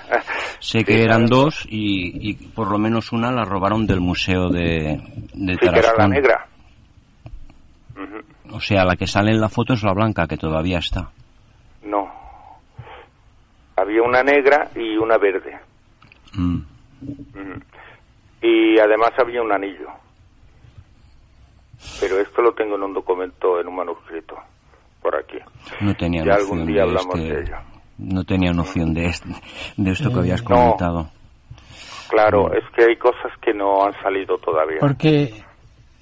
[0.58, 5.00] sé que eran dos y, por lo menos una la robaron del museo de,
[5.32, 6.46] de sí, que era la negra.
[8.52, 11.10] O sea, la que sale en la foto es la blanca, que todavía está.
[11.86, 12.10] No.
[13.76, 15.58] Había una negra y una verde.
[16.34, 16.58] Mm.
[18.42, 19.88] Y además había un anillo.
[22.00, 24.36] Pero esto lo tengo en un documento, en un manuscrito,
[25.02, 25.38] por aquí.
[25.80, 27.56] No tenía ya algún día hablamos este de ello
[27.98, 29.12] no tenía noción de,
[29.76, 31.08] de esto que habías comentado.
[32.08, 34.78] Claro, es que hay cosas que no han salido todavía.
[34.80, 35.42] Porque,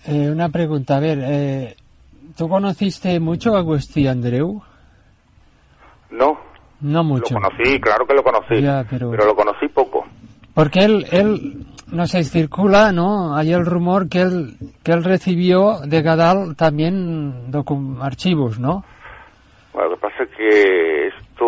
[0.06, 1.76] eh, una pregunta, a ver, eh,
[2.36, 4.62] ¿tú conociste mucho a Agustí Andreu?
[6.14, 6.38] No.
[6.80, 7.34] No mucho.
[7.34, 9.12] Lo conocí, claro que lo conocí, pero...
[9.12, 10.04] lo conocí poco.
[10.54, 13.34] Porque él, él, no sé, circula, ¿no?
[13.34, 17.50] Hay el rumor que él, que él recibió de Gadal también
[18.00, 18.84] archivos, ¿no?
[19.72, 21.44] Bueno, lo que pasa es que esto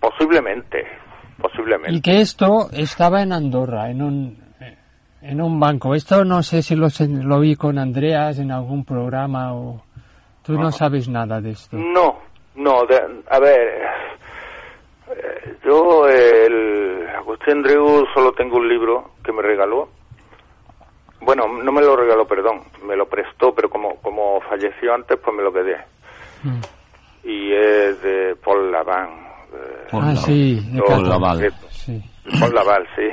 [0.00, 0.86] posiblemente,
[1.38, 1.94] posiblemente.
[1.96, 4.38] Y que esto estaba en Andorra, en un,
[5.20, 5.94] en un banco.
[5.94, 6.88] Esto no sé si lo,
[7.22, 9.82] lo vi con Andreas en algún programa o...
[10.42, 11.76] Tú no, sabes nada de esto.
[11.76, 12.18] No,
[12.54, 12.82] no,
[13.28, 13.82] a ver,
[15.64, 19.88] yo, el Agustín Andreu, solo tengo un libro que me regaló.
[21.20, 25.36] Bueno, no me lo regaló, perdón, me lo prestó, pero como, como falleció antes, pues
[25.36, 25.76] me lo quedé.
[26.42, 26.60] Mm
[27.22, 29.10] y es de Paul Laván.
[29.92, 31.52] ah, sí, de Paul Laval.
[31.70, 32.02] Sí.
[32.38, 33.08] Paul Laval, sí.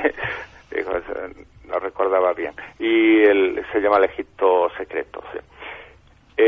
[1.68, 2.52] no recordaba bien.
[2.78, 5.37] Y el, se llama El Egipto Secreto, sí.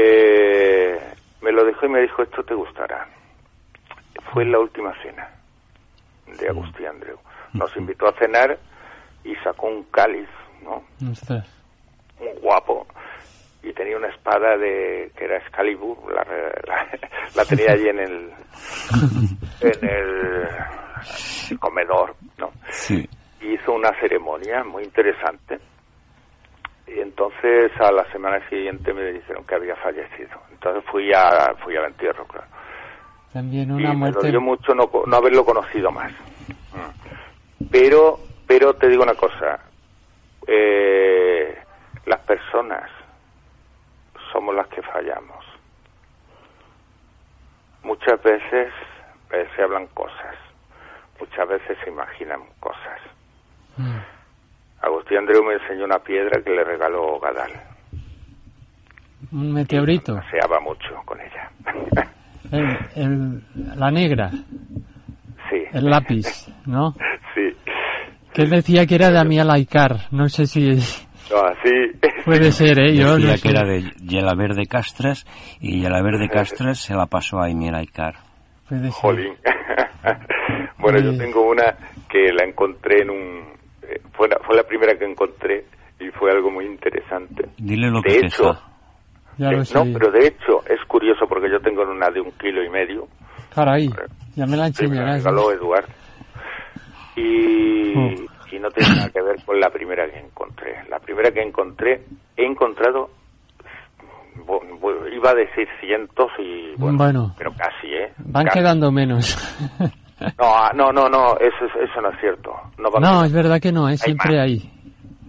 [0.02, 0.98] Eh,
[1.42, 3.06] me lo dejó y me dijo, esto te gustará.
[4.32, 5.28] Fue la última cena.
[6.38, 7.18] de Agustín Andreu.
[7.52, 8.58] Nos invitó a cenar
[9.24, 10.28] y sacó un cáliz,
[10.62, 10.82] ¿no?
[11.10, 11.46] Ostras.
[12.18, 12.86] Muy guapo.
[13.62, 16.24] Y tenía una espada de que era Excalibur, la,
[16.66, 16.88] la,
[17.34, 18.30] la tenía allí en el
[19.60, 22.50] en el comedor, ¿no?
[22.70, 23.08] Sí.
[23.42, 25.58] Hizo una ceremonia muy interesante.
[26.94, 30.40] Y entonces a la semana siguiente me dijeron que había fallecido.
[30.50, 32.46] Entonces fui a fui al entierro, claro.
[33.32, 34.26] También y una me muerte.
[34.26, 36.10] dolió mucho no, no haberlo conocido más.
[36.72, 37.66] Mm.
[37.70, 39.60] Pero, pero te digo una cosa,
[40.46, 41.56] eh,
[42.06, 42.90] las personas
[44.32, 45.44] somos las que fallamos.
[47.84, 48.72] Muchas veces
[49.32, 50.36] eh, se hablan cosas,
[51.20, 53.00] muchas veces se imaginan cosas.
[53.76, 54.19] Mm.
[54.82, 57.50] Agustín Andreu me enseñó una piedra que le regaló Gadal.
[59.32, 60.14] Un meteorito.
[60.16, 61.50] Paseaba mucho con ella.
[62.50, 63.42] El- el-
[63.78, 64.30] la negra.
[64.30, 66.94] sí, El lápiz, ¿no?
[67.34, 67.52] sí.
[68.32, 69.96] Que él decía que era de Amiel Aikar.
[70.10, 70.70] No sé si
[71.30, 71.70] No, así.
[72.24, 72.96] puede ser, ¿eh?
[72.96, 73.50] Yo Decía no que sé.
[73.50, 75.26] era de Yelaber de Castras
[75.60, 78.14] y Yelaber de Castras se la pasó a Emir Aikar.
[78.68, 78.92] Puede ser.
[78.92, 79.34] Jolín.
[80.78, 81.74] bueno, yo tengo una
[82.08, 83.59] que la encontré en un...
[84.12, 85.64] fue, la, fue la primera que encontré
[85.98, 87.48] y fue algo muy interesante.
[87.58, 88.52] Dile lo De que te hecho.
[89.38, 92.30] Ya Eh, lo no, pero de hecho es curioso porque yo tengo una de un
[92.32, 93.06] kilo y medio.
[93.54, 93.88] Caray,
[94.36, 95.24] ya me la me enseñarás.
[95.24, 95.86] regaló Eduard.
[97.16, 98.26] Y, Mm.
[98.52, 100.76] y no tiene nada que ver con la primera que encontré.
[100.88, 102.04] La primera que encontré,
[102.36, 103.10] he encontrado,
[105.12, 107.34] iba a decir cientos y bueno, Bueno.
[107.36, 108.12] pero casi, ¿eh?
[108.18, 108.58] Van Casi.
[108.58, 109.36] quedando menos.
[110.38, 112.52] No, ah, no, no, no, eso, es- eso no es cierto.
[112.78, 114.44] No, no, es verdad que no, es siempre más.
[114.46, 114.70] hay.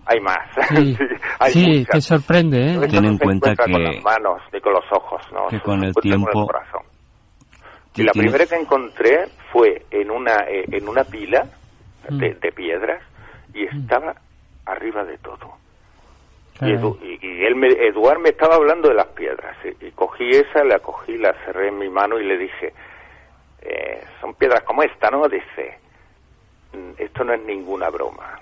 [0.05, 0.39] Hay más.
[0.69, 0.97] Sí,
[1.39, 2.79] hay sí que sorprende, ¿eh?
[2.89, 5.47] Ten no en se cuenta encuentra con que- las manos ni con los ojos, ¿no?
[5.47, 6.81] que con el encuentra con tiempo- corazón.
[7.93, 11.45] Sí, Y la tiene- primera que encontré fue en una eh, en una pila
[12.09, 12.39] de, Mm.
[12.39, 13.01] de piedras
[13.53, 14.15] y estaba
[14.65, 15.51] arriba de todo.
[16.61, 16.65] Y.
[16.65, 20.29] Edu- y- y él me, Eduard me estaba hablando de las piedras y, y cogí
[20.29, 22.73] esa, la cogí, la cerré en mi mano y le dije,
[23.61, 25.27] eh, son piedras como esta, ¿no?
[25.27, 25.77] Dice,
[26.73, 28.39] "Mm, esto no es ninguna broma.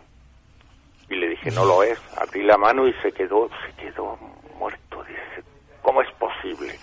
[1.09, 1.99] Y le dije, no lo es.
[2.17, 4.17] Abrí la mano y se quedó, se quedó
[4.59, 5.03] muerto.
[5.03, 5.47] Dice,
[5.81, 6.73] ¿cómo es posible?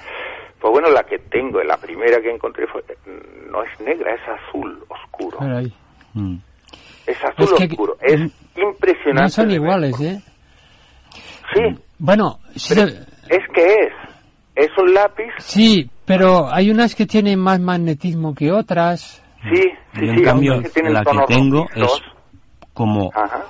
[0.60, 4.20] Pues bueno, la que tengo, la primera que encontré fue, mm, no es negra, es
[4.28, 5.38] azul oscuro.
[5.38, 5.72] Caray.
[6.14, 6.36] Mm.
[7.06, 7.96] Es azul Es que- oscuro.
[8.00, 8.20] Es
[8.56, 9.22] impresionante.
[9.22, 10.20] No son iguales, ¿eh?
[11.54, 11.62] Sí,
[11.98, 12.74] Bueno, sí,
[13.30, 13.92] es que es.
[14.56, 15.30] Es un lápiz.
[15.38, 19.22] sí, pero hay unas que tienen más magnetismo que otras.
[19.52, 19.62] Sí,
[19.94, 20.22] sí, Y en sí.
[20.22, 22.02] cambio, tienen la que tengo rojizos.
[22.02, 23.44] es como Ajá.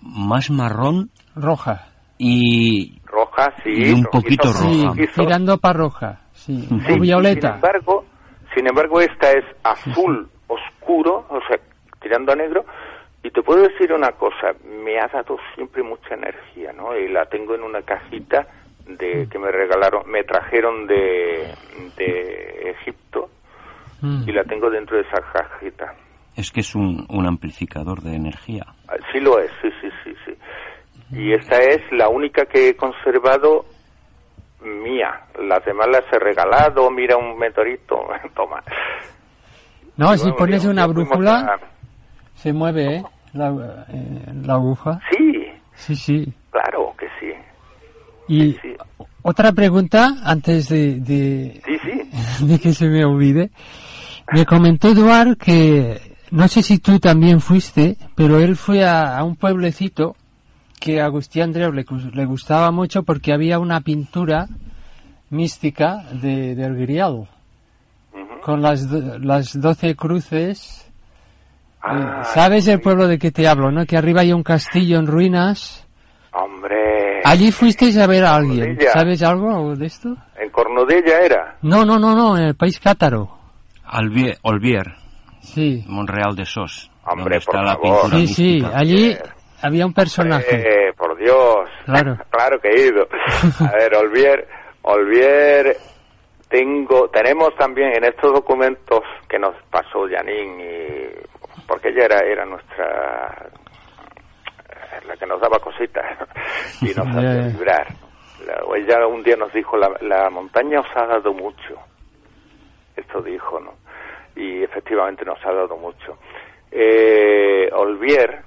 [0.00, 1.86] más marrón Roja.
[2.18, 3.70] y Roja, sí.
[3.70, 4.94] Y un rojizo, poquito roja.
[5.14, 6.20] tirando para roja.
[6.32, 6.60] Sí.
[6.62, 7.54] Sí, O Sí, Sin violeta.
[7.56, 8.04] embargo,
[8.54, 11.58] sin embargo, esta es azul oscuro, o sea,
[12.02, 12.64] tirando a negro.
[13.22, 16.96] Y te puedo decir una cosa, me ha dado siempre mucha energía, ¿no?
[16.96, 18.46] Y la tengo en una cajita
[18.98, 21.54] de que me regalaron, me trajeron de,
[21.96, 23.28] de Egipto
[24.02, 24.26] Mm.
[24.26, 25.92] y la tengo dentro de esa cajita.
[26.34, 28.64] es que es un, un amplificador de energía.
[28.88, 30.34] Ah, Sí lo es, sí, sí, sí, sí.
[31.18, 33.66] Y esta es la única que he conservado
[34.62, 35.20] mía.
[35.38, 38.62] Las demás las he regalado, mira un meteorito, toma.
[39.98, 41.58] No, si pones un una brújula,
[42.36, 43.02] se mueve, ¿eh?
[43.34, 43.48] La,
[43.92, 44.98] eh, la aguja.
[45.10, 46.32] Sí, Sí, sí.
[46.50, 47.32] claro que sí.
[48.32, 48.58] Y Sí,
[49.22, 53.50] otra pregunta, antes de, de, sí, de que se me olvide.
[54.32, 59.24] Me comentó Eduard que, no sé si tú también fuiste, pero él fue a, a
[59.24, 60.14] un pueblecito
[60.78, 64.46] que a Agustín Andreu le, le gustaba mucho porque había una pintura
[65.30, 67.28] mística de, del Grial,
[68.12, 68.40] Ujú.
[68.42, 70.86] con las, do- las doce cruces.
[71.82, 73.84] Ah, Eh, ¿Sabes el pueblo de que te hablo, no?
[73.86, 75.86] Que arriba hay un castillo en ruinas.
[76.32, 76.76] Hombre,
[77.24, 78.60] Allí fuisteis a ver a alguien.
[78.76, 78.92] Cornudella.
[78.92, 80.16] ¿Sabes algo de esto?
[80.36, 81.56] en Cornudella era.
[81.62, 83.28] No, no, no, no, en el país cátaro.
[83.84, 84.86] Albier, Olvier,
[85.40, 85.84] Sí.
[85.88, 87.82] Monreal de Sos, Hombre, donde está la favor.
[88.02, 89.16] pintura Sí, sí, allí
[89.62, 90.56] había un personaje.
[90.60, 91.68] Eh, por Dios.
[91.86, 92.16] Claro.
[92.30, 93.06] claro que he ido.
[93.60, 94.46] A ver, Olvier,
[94.82, 95.76] Olvier,
[96.48, 102.44] tengo, tenemos también en estos documentos que nos pasó Janine, y, porque ella era, era
[102.46, 103.48] nuestra,
[105.06, 106.04] la que nos daba cositas
[106.82, 107.86] y nos hacía vibrar.
[108.46, 111.76] La- ella un día nos dijo, la, la montaña os ha dado mucho.
[112.96, 113.74] Esto dijo, ¿no?
[114.36, 116.18] Y efectivamente nos ha dado mucho.
[116.70, 118.42] Eh, Olvier,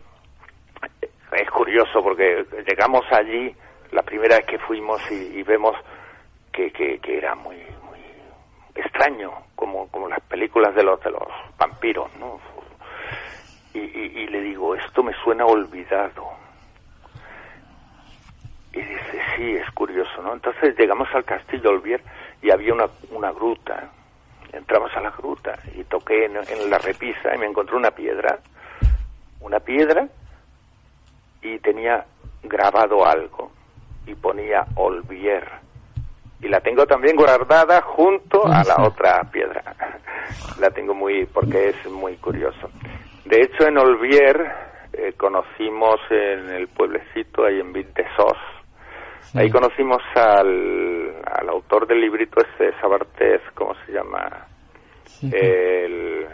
[1.32, 3.54] es curioso porque llegamos allí
[3.91, 5.76] la primera vez que fuimos y, y vemos
[6.51, 7.99] que, que, que era muy muy
[8.76, 11.28] extraño como como las películas de los de los
[11.58, 12.39] vampiros no
[13.74, 16.30] y, y, le digo, esto me suena olvidado.
[18.74, 20.34] Y dice, sí, es curioso, ¿no?
[20.34, 22.01] Entonces llegamos al castillo Olvier
[22.41, 23.91] y había una, una gruta.
[24.51, 28.39] Entramos a la gruta y toqué en, en la repisa y me encontré una piedra.
[29.41, 30.07] Una piedra
[31.41, 32.05] y tenía
[32.43, 33.51] grabado algo
[34.05, 35.47] y ponía Olvier.
[36.41, 39.63] Y la tengo también guardada junto a la otra piedra.
[40.59, 42.69] La tengo muy, porque es muy curioso.
[43.26, 44.51] De hecho, en Olvier
[44.93, 48.38] eh, conocimos en el pueblecito, ahí en Vintesos,
[49.34, 54.48] ahí conocimos al, al autor del librito este de Sabartés, ¿cómo se llama?
[55.22, 56.26] El,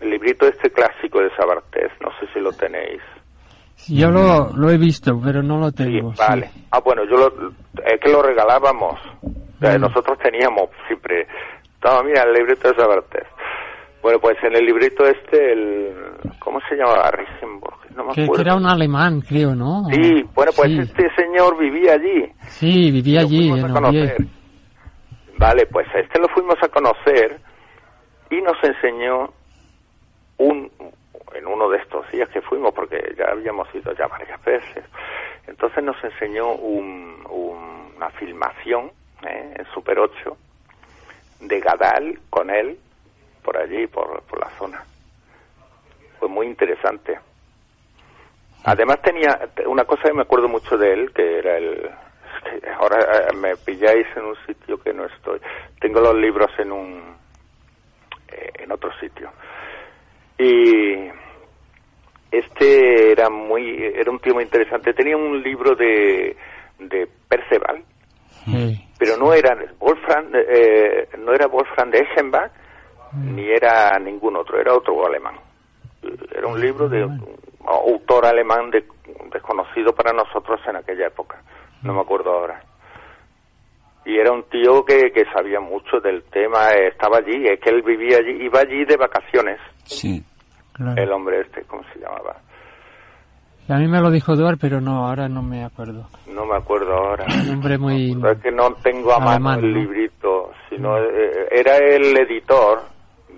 [0.00, 3.00] el librito este clásico de Sabartés, no sé si lo tenéis.
[3.88, 6.12] Yo lo, lo he visto, pero no lo tengo.
[6.16, 6.50] vale.
[6.70, 7.48] Ah, bueno, yo lo,
[7.84, 9.00] es que lo regalábamos.
[9.60, 11.26] nosotros teníamos siempre.
[12.04, 13.26] Mira, el librito de Sabartés.
[14.02, 15.94] Bueno, pues en el librito este, el,
[16.38, 17.10] ¿cómo se llamaba?
[17.10, 18.42] Risenborg, no me que, acuerdo.
[18.42, 19.84] Que era un alemán, creo, ¿no?
[19.90, 22.32] Sí, bueno, pues este señor vivía allí.
[22.48, 23.72] Sí, vivía allí, en
[25.38, 27.40] Vale, pues a este lo fuimos a conocer
[28.30, 29.32] y nos enseñó
[30.38, 30.70] un,
[31.34, 34.84] en uno de estos días que fuimos, porque ya habíamos ido ya varias veces,
[35.46, 37.24] entonces nos enseñó un,
[37.96, 38.92] una filmación
[39.26, 39.54] ¿eh?
[39.58, 40.36] en Super 8
[41.40, 42.78] de Gadal con él
[43.42, 44.84] por allí, por, por la zona.
[46.18, 47.18] Fue muy interesante.
[48.64, 51.90] Además tenía una cosa que me acuerdo mucho de él, que era el...
[52.78, 55.40] ahora eh, me pilláis en un sitio que no estoy.
[55.80, 57.16] Tengo los libros en un...
[58.28, 59.30] Eh, en otro sitio.
[60.38, 61.10] Y
[62.32, 66.34] este era muy era un tío muy interesante tenía un libro de
[66.78, 67.84] de Perceval
[68.98, 72.50] pero no era Wolfram eh, no era Wolfram de Eschenbach
[73.12, 75.36] ni era ningún otro era otro alemán
[76.34, 77.20] era un libro de un
[77.66, 78.70] autor alemán
[79.32, 81.40] desconocido para nosotros en aquella época.
[81.82, 82.62] No me acuerdo ahora.
[84.04, 87.82] Y era un tío que, que sabía mucho del tema estaba allí es que él
[87.82, 89.60] vivía allí iba allí de vacaciones.
[89.84, 90.24] Sí.
[90.96, 92.36] El hombre este, ¿cómo se llamaba?
[93.68, 96.08] A mí me lo dijo Eduard, pero no, ahora no me acuerdo.
[96.26, 97.24] No me acuerdo ahora.
[97.26, 98.10] Un hombre muy...
[98.10, 102.82] es que no tengo a mano el librito, sino eh, era el editor,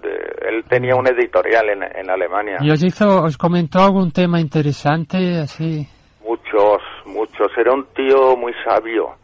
[0.05, 2.59] de, él tenía un editorial en, en Alemania.
[2.61, 5.87] ¿Y os hizo, os comentó algún tema interesante así?
[6.27, 7.49] Muchos, muchos.
[7.57, 9.17] Era un tío muy sabio.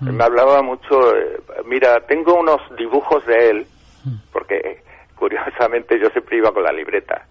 [0.00, 0.16] Mm.
[0.16, 3.66] Me hablaba mucho, eh, mira, tengo unos dibujos de él,
[4.04, 4.16] mm.
[4.32, 4.82] porque
[5.16, 7.26] curiosamente yo siempre iba con la libreta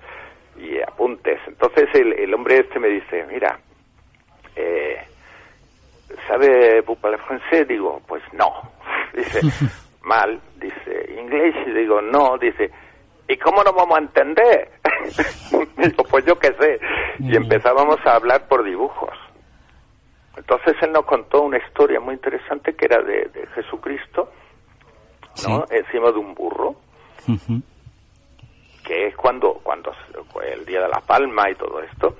[0.57, 1.39] y apuntes.
[1.47, 3.59] Entonces el, hombre este me dice, mira,
[4.55, 4.97] eh,
[6.27, 7.67] ¿sabe le francés?
[7.67, 8.51] Digo, pues no.
[9.15, 9.41] Dice,
[10.09, 10.41] mal.
[10.55, 11.55] Dice, inglés?
[11.67, 12.37] Y digo, no.
[12.37, 12.71] Dice,
[13.27, 14.71] ¿y cómo nos vamos a entender?
[15.77, 16.79] digo, pues yo qué sé.
[17.19, 19.17] Y empezábamos a hablar por dibujos.
[20.35, 24.31] Entonces él nos contó una historia muy interesante que era de, Jesucristo,
[25.47, 25.65] ¿no?
[25.69, 26.75] Encima de un burro
[28.89, 29.91] que es cuando, cuando
[30.41, 32.15] el Día de la Palma y todo esto,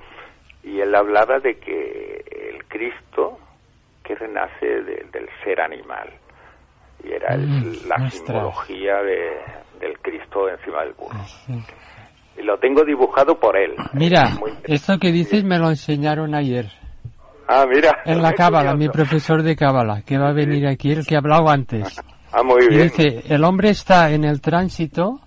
[0.62, 3.38] y él hablaba de que el Cristo
[4.04, 6.08] que renace del ser animal,
[7.04, 11.18] y era mm, la simbología de, del Cristo encima del burro.
[12.36, 13.74] Y lo tengo dibujado por él.
[13.92, 14.30] Mira,
[14.64, 16.66] esto que dices me lo enseñaron ayer.
[17.48, 17.98] Ah, mira.
[18.04, 21.52] En la Cábala, mi profesor de Cábala, que va a venir aquí, el que hablaba
[21.52, 22.00] antes.
[22.32, 22.80] Ah, muy bien.
[22.80, 25.18] Y dice, el hombre está en el tránsito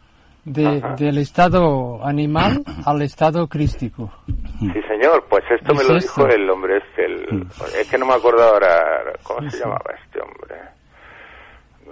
[0.45, 4.11] del estado animal al estado crístico.
[4.59, 7.47] Sí, señor, pues esto me lo dijo el hombre este, el,
[7.79, 10.61] es que no me acuerdo ahora, ¿cómo se llamaba este hombre?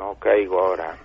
[0.02, 0.97] No caigo ahora.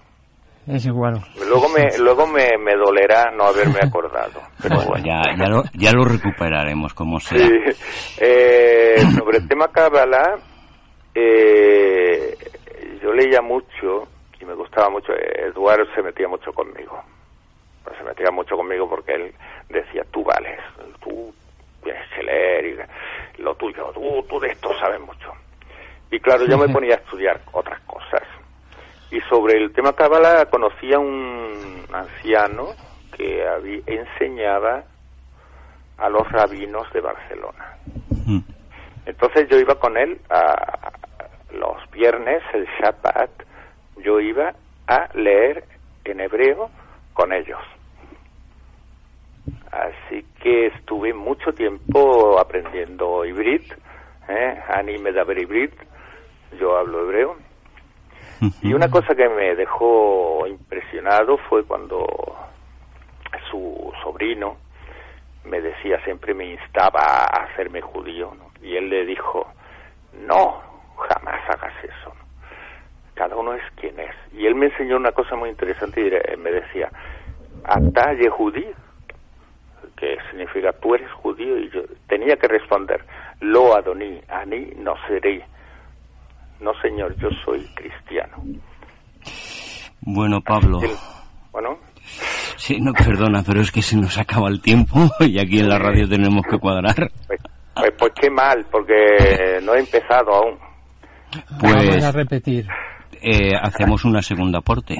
[0.67, 1.21] Es igual.
[1.47, 4.41] Luego me, luego me, me dolerá no haberme acordado.
[4.63, 7.39] Pero ya, ya, lo, ya lo recuperaremos como sea.
[8.19, 10.39] Eh, sobre el tema Cábala,
[11.15, 12.37] eh,
[13.03, 14.09] yo leía mucho
[14.41, 15.13] y me gustaba mucho.
[15.13, 17.03] Eduardo se metía mucho conmigo
[17.97, 19.35] se metía mucho conmigo porque él
[19.69, 20.59] decía, tú vales,
[21.01, 21.33] tú
[21.83, 25.33] tienes que leer y lo tuyo, tú, tú de esto sabes mucho.
[26.11, 28.23] Y claro, yo me ponía a estudiar otras cosas.
[29.17, 32.75] Y sobre el tema Cábala conocía un anciano
[33.17, 34.85] que había, enseñaba
[35.97, 37.79] a los rabinos de Barcelona.
[39.07, 40.93] Entonces yo iba con él a
[41.55, 43.31] los viernes, el Shabbat,
[44.05, 44.53] yo iba
[44.87, 45.65] a leer
[46.05, 46.69] en hebreo
[47.15, 47.63] con ellos.
[49.73, 53.63] Así que estuve mucho tiempo aprendiendo hibrid,
[54.29, 54.61] ¿eh?
[54.69, 55.71] anime de haber hibrid,
[56.61, 57.46] yo hablo hebreo.
[58.63, 62.07] Y una cosa que me dejó impresionado fue cuando
[63.51, 64.57] su sobrino
[65.45, 68.33] me decía, siempre me instaba a hacerme judío,
[68.63, 69.47] y él le dijo,
[70.27, 70.61] no,
[70.97, 72.13] jamás hagas eso,
[73.15, 74.15] cada uno es quien es.
[74.33, 76.91] Y él me enseñó una cosa muy interesante y me decía,
[77.65, 78.75] atalle judío,
[79.97, 83.05] que significa tú eres judío, y yo tenía que responder,
[83.41, 85.45] lo adoní, ani no seré.
[86.61, 88.37] No, señor, yo soy cristiano.
[90.01, 90.81] Bueno, Pablo.
[91.53, 91.79] Bueno.
[92.57, 95.79] Sí, no, perdona, pero es que se nos acaba el tiempo y aquí en la
[95.79, 97.11] radio tenemos que cuadrar.
[97.27, 97.41] Pues,
[97.75, 100.59] pues, pues qué mal, porque no he empezado aún.
[101.61, 102.67] Pues Vamos a repetir.
[103.21, 104.97] Eh, hacemos una segunda aporte.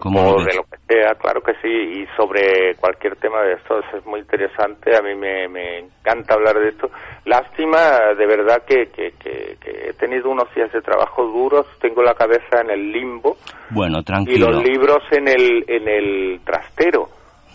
[0.00, 4.04] Como de lo que sea, claro que sí, y sobre cualquier tema de estos es
[4.06, 6.90] muy interesante, a mí me, me encanta hablar de esto.
[7.26, 9.58] Lástima, de verdad, que, que, que,
[9.88, 13.36] he tenido unos días de trabajo duros, tengo la cabeza en el limbo.
[13.70, 14.48] Bueno, tranquilo.
[14.48, 17.08] Y los libros en el, en el trastero,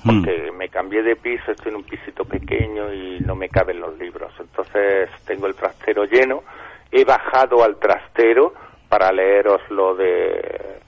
[0.03, 0.21] hmm.
[0.21, 3.97] porque me cambié de piso, estoy en un pisito pequeño y no me caben los
[3.97, 4.31] libros.
[4.39, 6.43] Entonces tengo el trastero lleno,
[6.91, 8.53] he bajado al trastero
[8.87, 10.83] para leeros lo de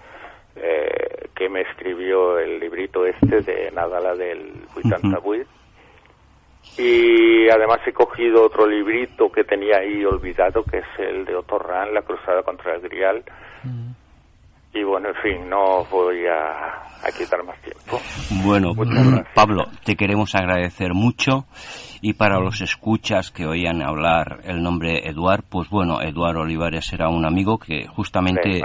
[0.55, 5.47] eh, que me escribió el librito este de Nadala del Buitantabuit.
[6.77, 11.93] Y además he cogido otro librito que tenía ahí olvidado, que es el de Otorran,
[11.93, 13.23] La Cruzada contra el Grial.
[14.75, 17.97] Y bueno, en fin, no voy a, quitar más tiempo.
[18.43, 18.73] Bueno,
[19.33, 21.45] Pablo, te queremos agradecer mucho
[22.01, 27.07] y para los escuchas que oían hablar el nombre Eduard, pues bueno, Eduard Olivares era
[27.07, 28.61] un amigo que justamente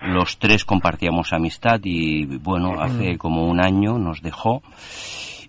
[0.00, 4.62] los tres compartíamos amistad y bueno, hace como un año nos dejó.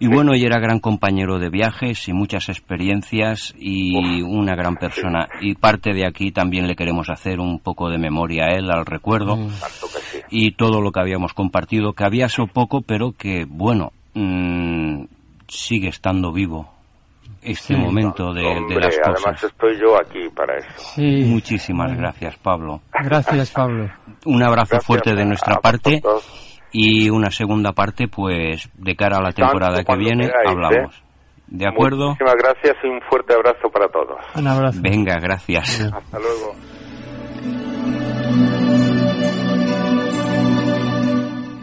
[0.04, 5.30] Y bueno, y era gran compañero de viajes y muchas experiencias y una gran persona.
[5.39, 8.86] Y parte de aquí también le queremos hacer un poco de memoria a él, al
[8.86, 9.38] recuerdo.
[9.38, 9.49] Mm.
[10.30, 15.06] Y todo lo que habíamos compartido, que había sido poco, pero que, bueno, mm,
[15.47, 16.70] sigue estando vivo
[17.41, 19.24] este momento de, las cosas.
[19.24, 21.01] Además estoy yo aquí para eso.
[21.30, 22.82] Muchísimas gracias, Pablo.
[22.91, 23.89] Gracias, Pablo.
[24.26, 26.01] Un abrazo fuerte de nuestra parte
[26.74, 30.96] y una segunda parte, pues, de cara a la temporada que viene, hablamos.
[30.96, 31.04] ¿eh?
[31.48, 32.10] ¿De acuerdo?
[32.10, 34.18] Muchísimas gracias y un fuerte abrazo para todos.
[34.36, 34.80] Un abrazo.
[34.82, 35.82] Venga, gracias.
[35.94, 36.56] Hasta luego.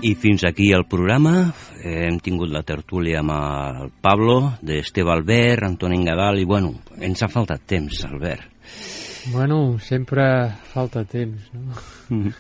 [0.03, 1.53] I fins aquí el programa.
[1.85, 7.29] Hem tingut la tertúlia amb el Pablo, d'Esteve Albert, Antoni Engadal, i bueno, ens ha
[7.29, 8.47] faltat temps, Albert.
[9.27, 10.23] Bueno, sempre
[10.73, 11.75] falta temps, no?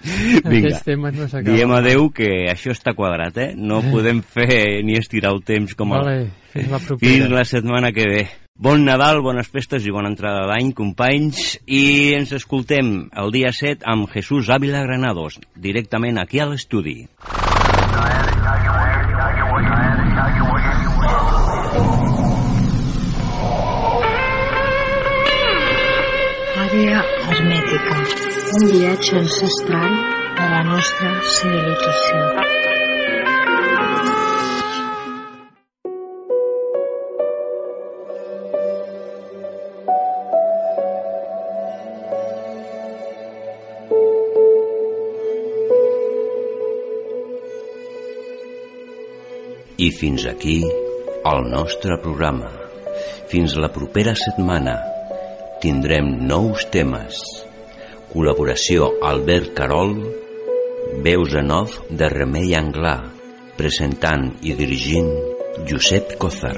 [0.50, 3.50] Vinga, no diem adeu que això està quadrat, eh?
[3.56, 6.30] No podem fer ni estirar el temps com vale, el...
[6.54, 7.12] fins la propera.
[7.12, 8.24] Fins la setmana que ve.
[8.60, 13.86] Bon Nadal, bones festes i bona entrada d'any, companys, i ens escoltem el dia 7
[13.88, 16.98] amb Jesús Ávila Granados, directament aquí a l'estudi.
[18.40, 18.69] Àrea
[27.70, 27.96] hermètica,
[28.58, 29.92] un viatge ancestral
[30.36, 32.48] de la nostra civilització.
[49.80, 50.60] I fins aquí
[51.24, 52.50] el nostre programa.
[53.30, 54.74] Fins la propera setmana
[55.62, 57.49] tindrem nous temes.
[58.10, 59.92] Col·laboració Albert Carol,
[61.04, 62.96] veus en off de Remei Anglà,
[63.54, 65.12] presentant i dirigint
[65.68, 66.56] Josep Cozar.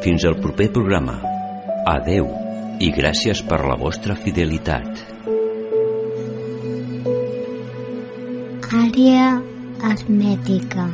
[0.00, 1.18] Fins al proper programa.
[1.92, 2.30] Adeu
[2.80, 5.04] i gràcies per la vostra fidelitat.
[8.80, 9.28] Àrea
[9.92, 10.88] hermètica.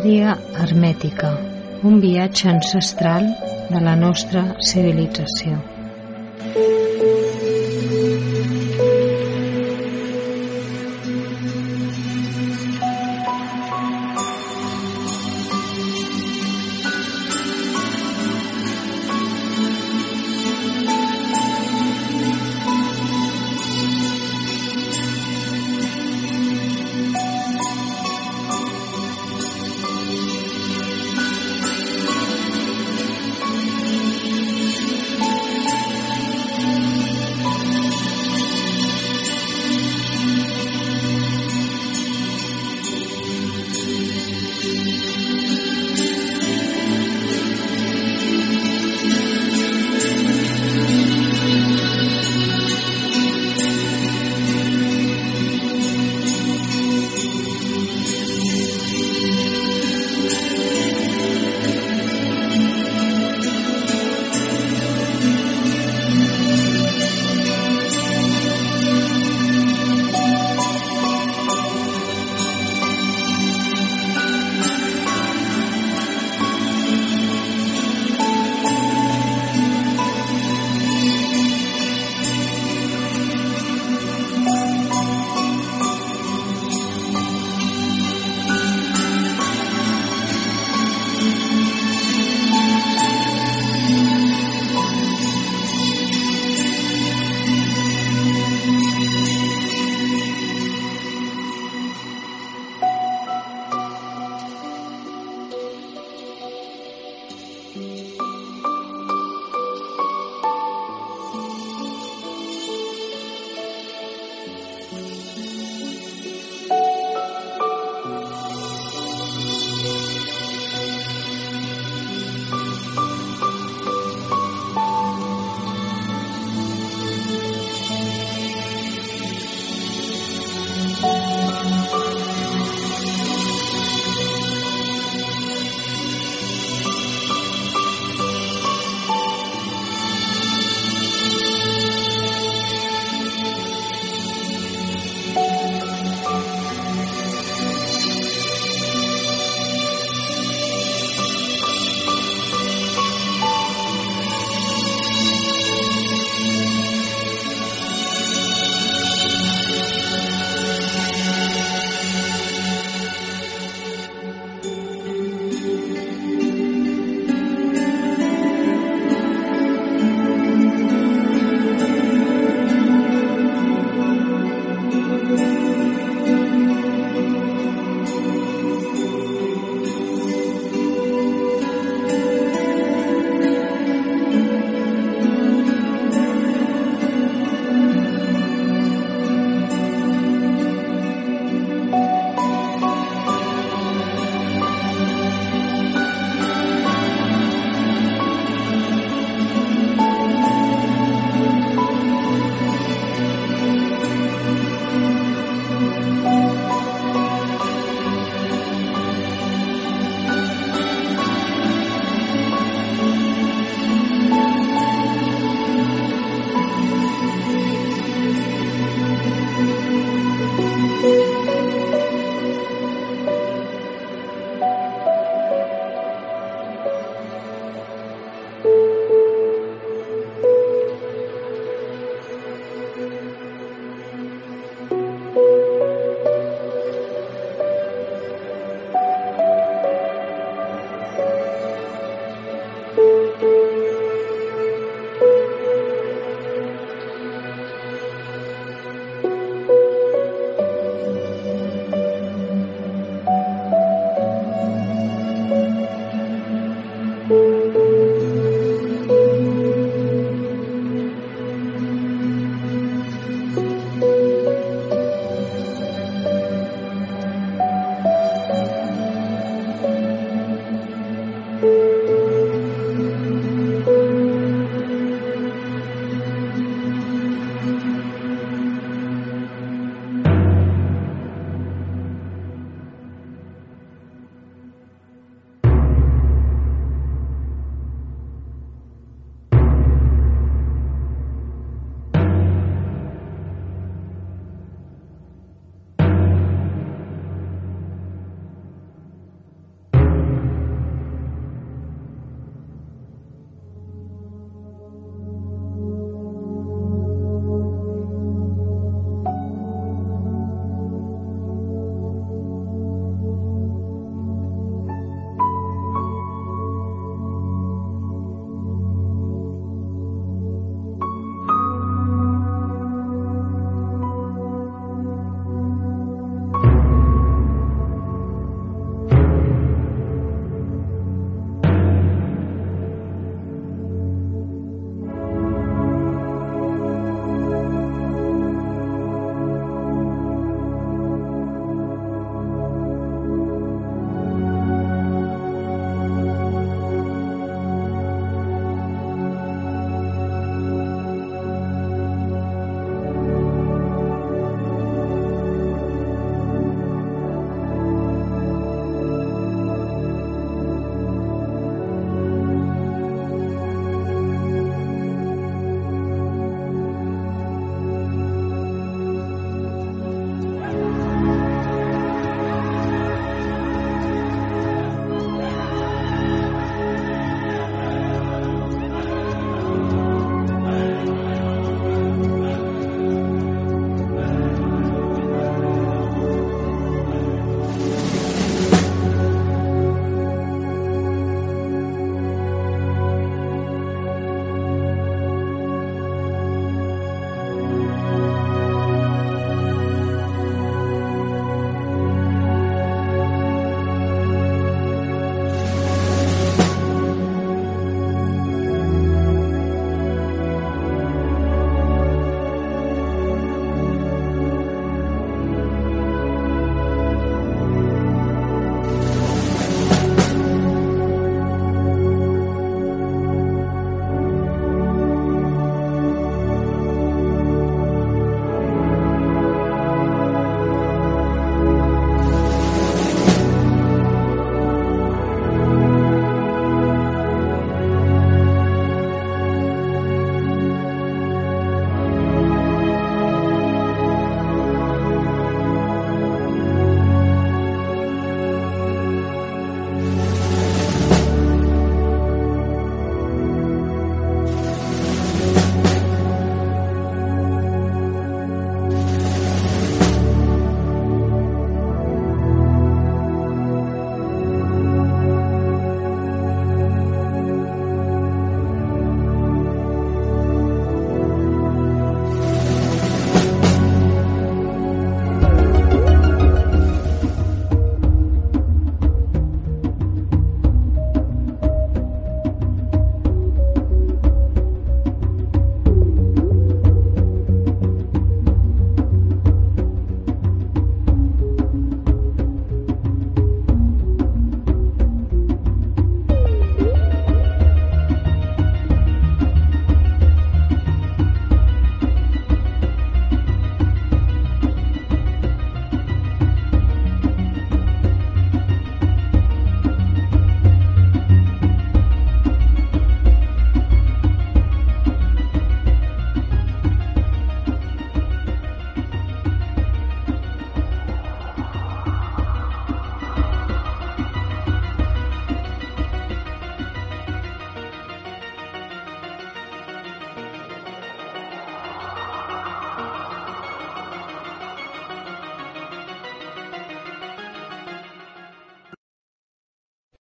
[0.00, 1.36] Àrea hermètica.
[1.84, 3.28] Un viatge ancestral
[3.68, 5.60] de la nostra civilització.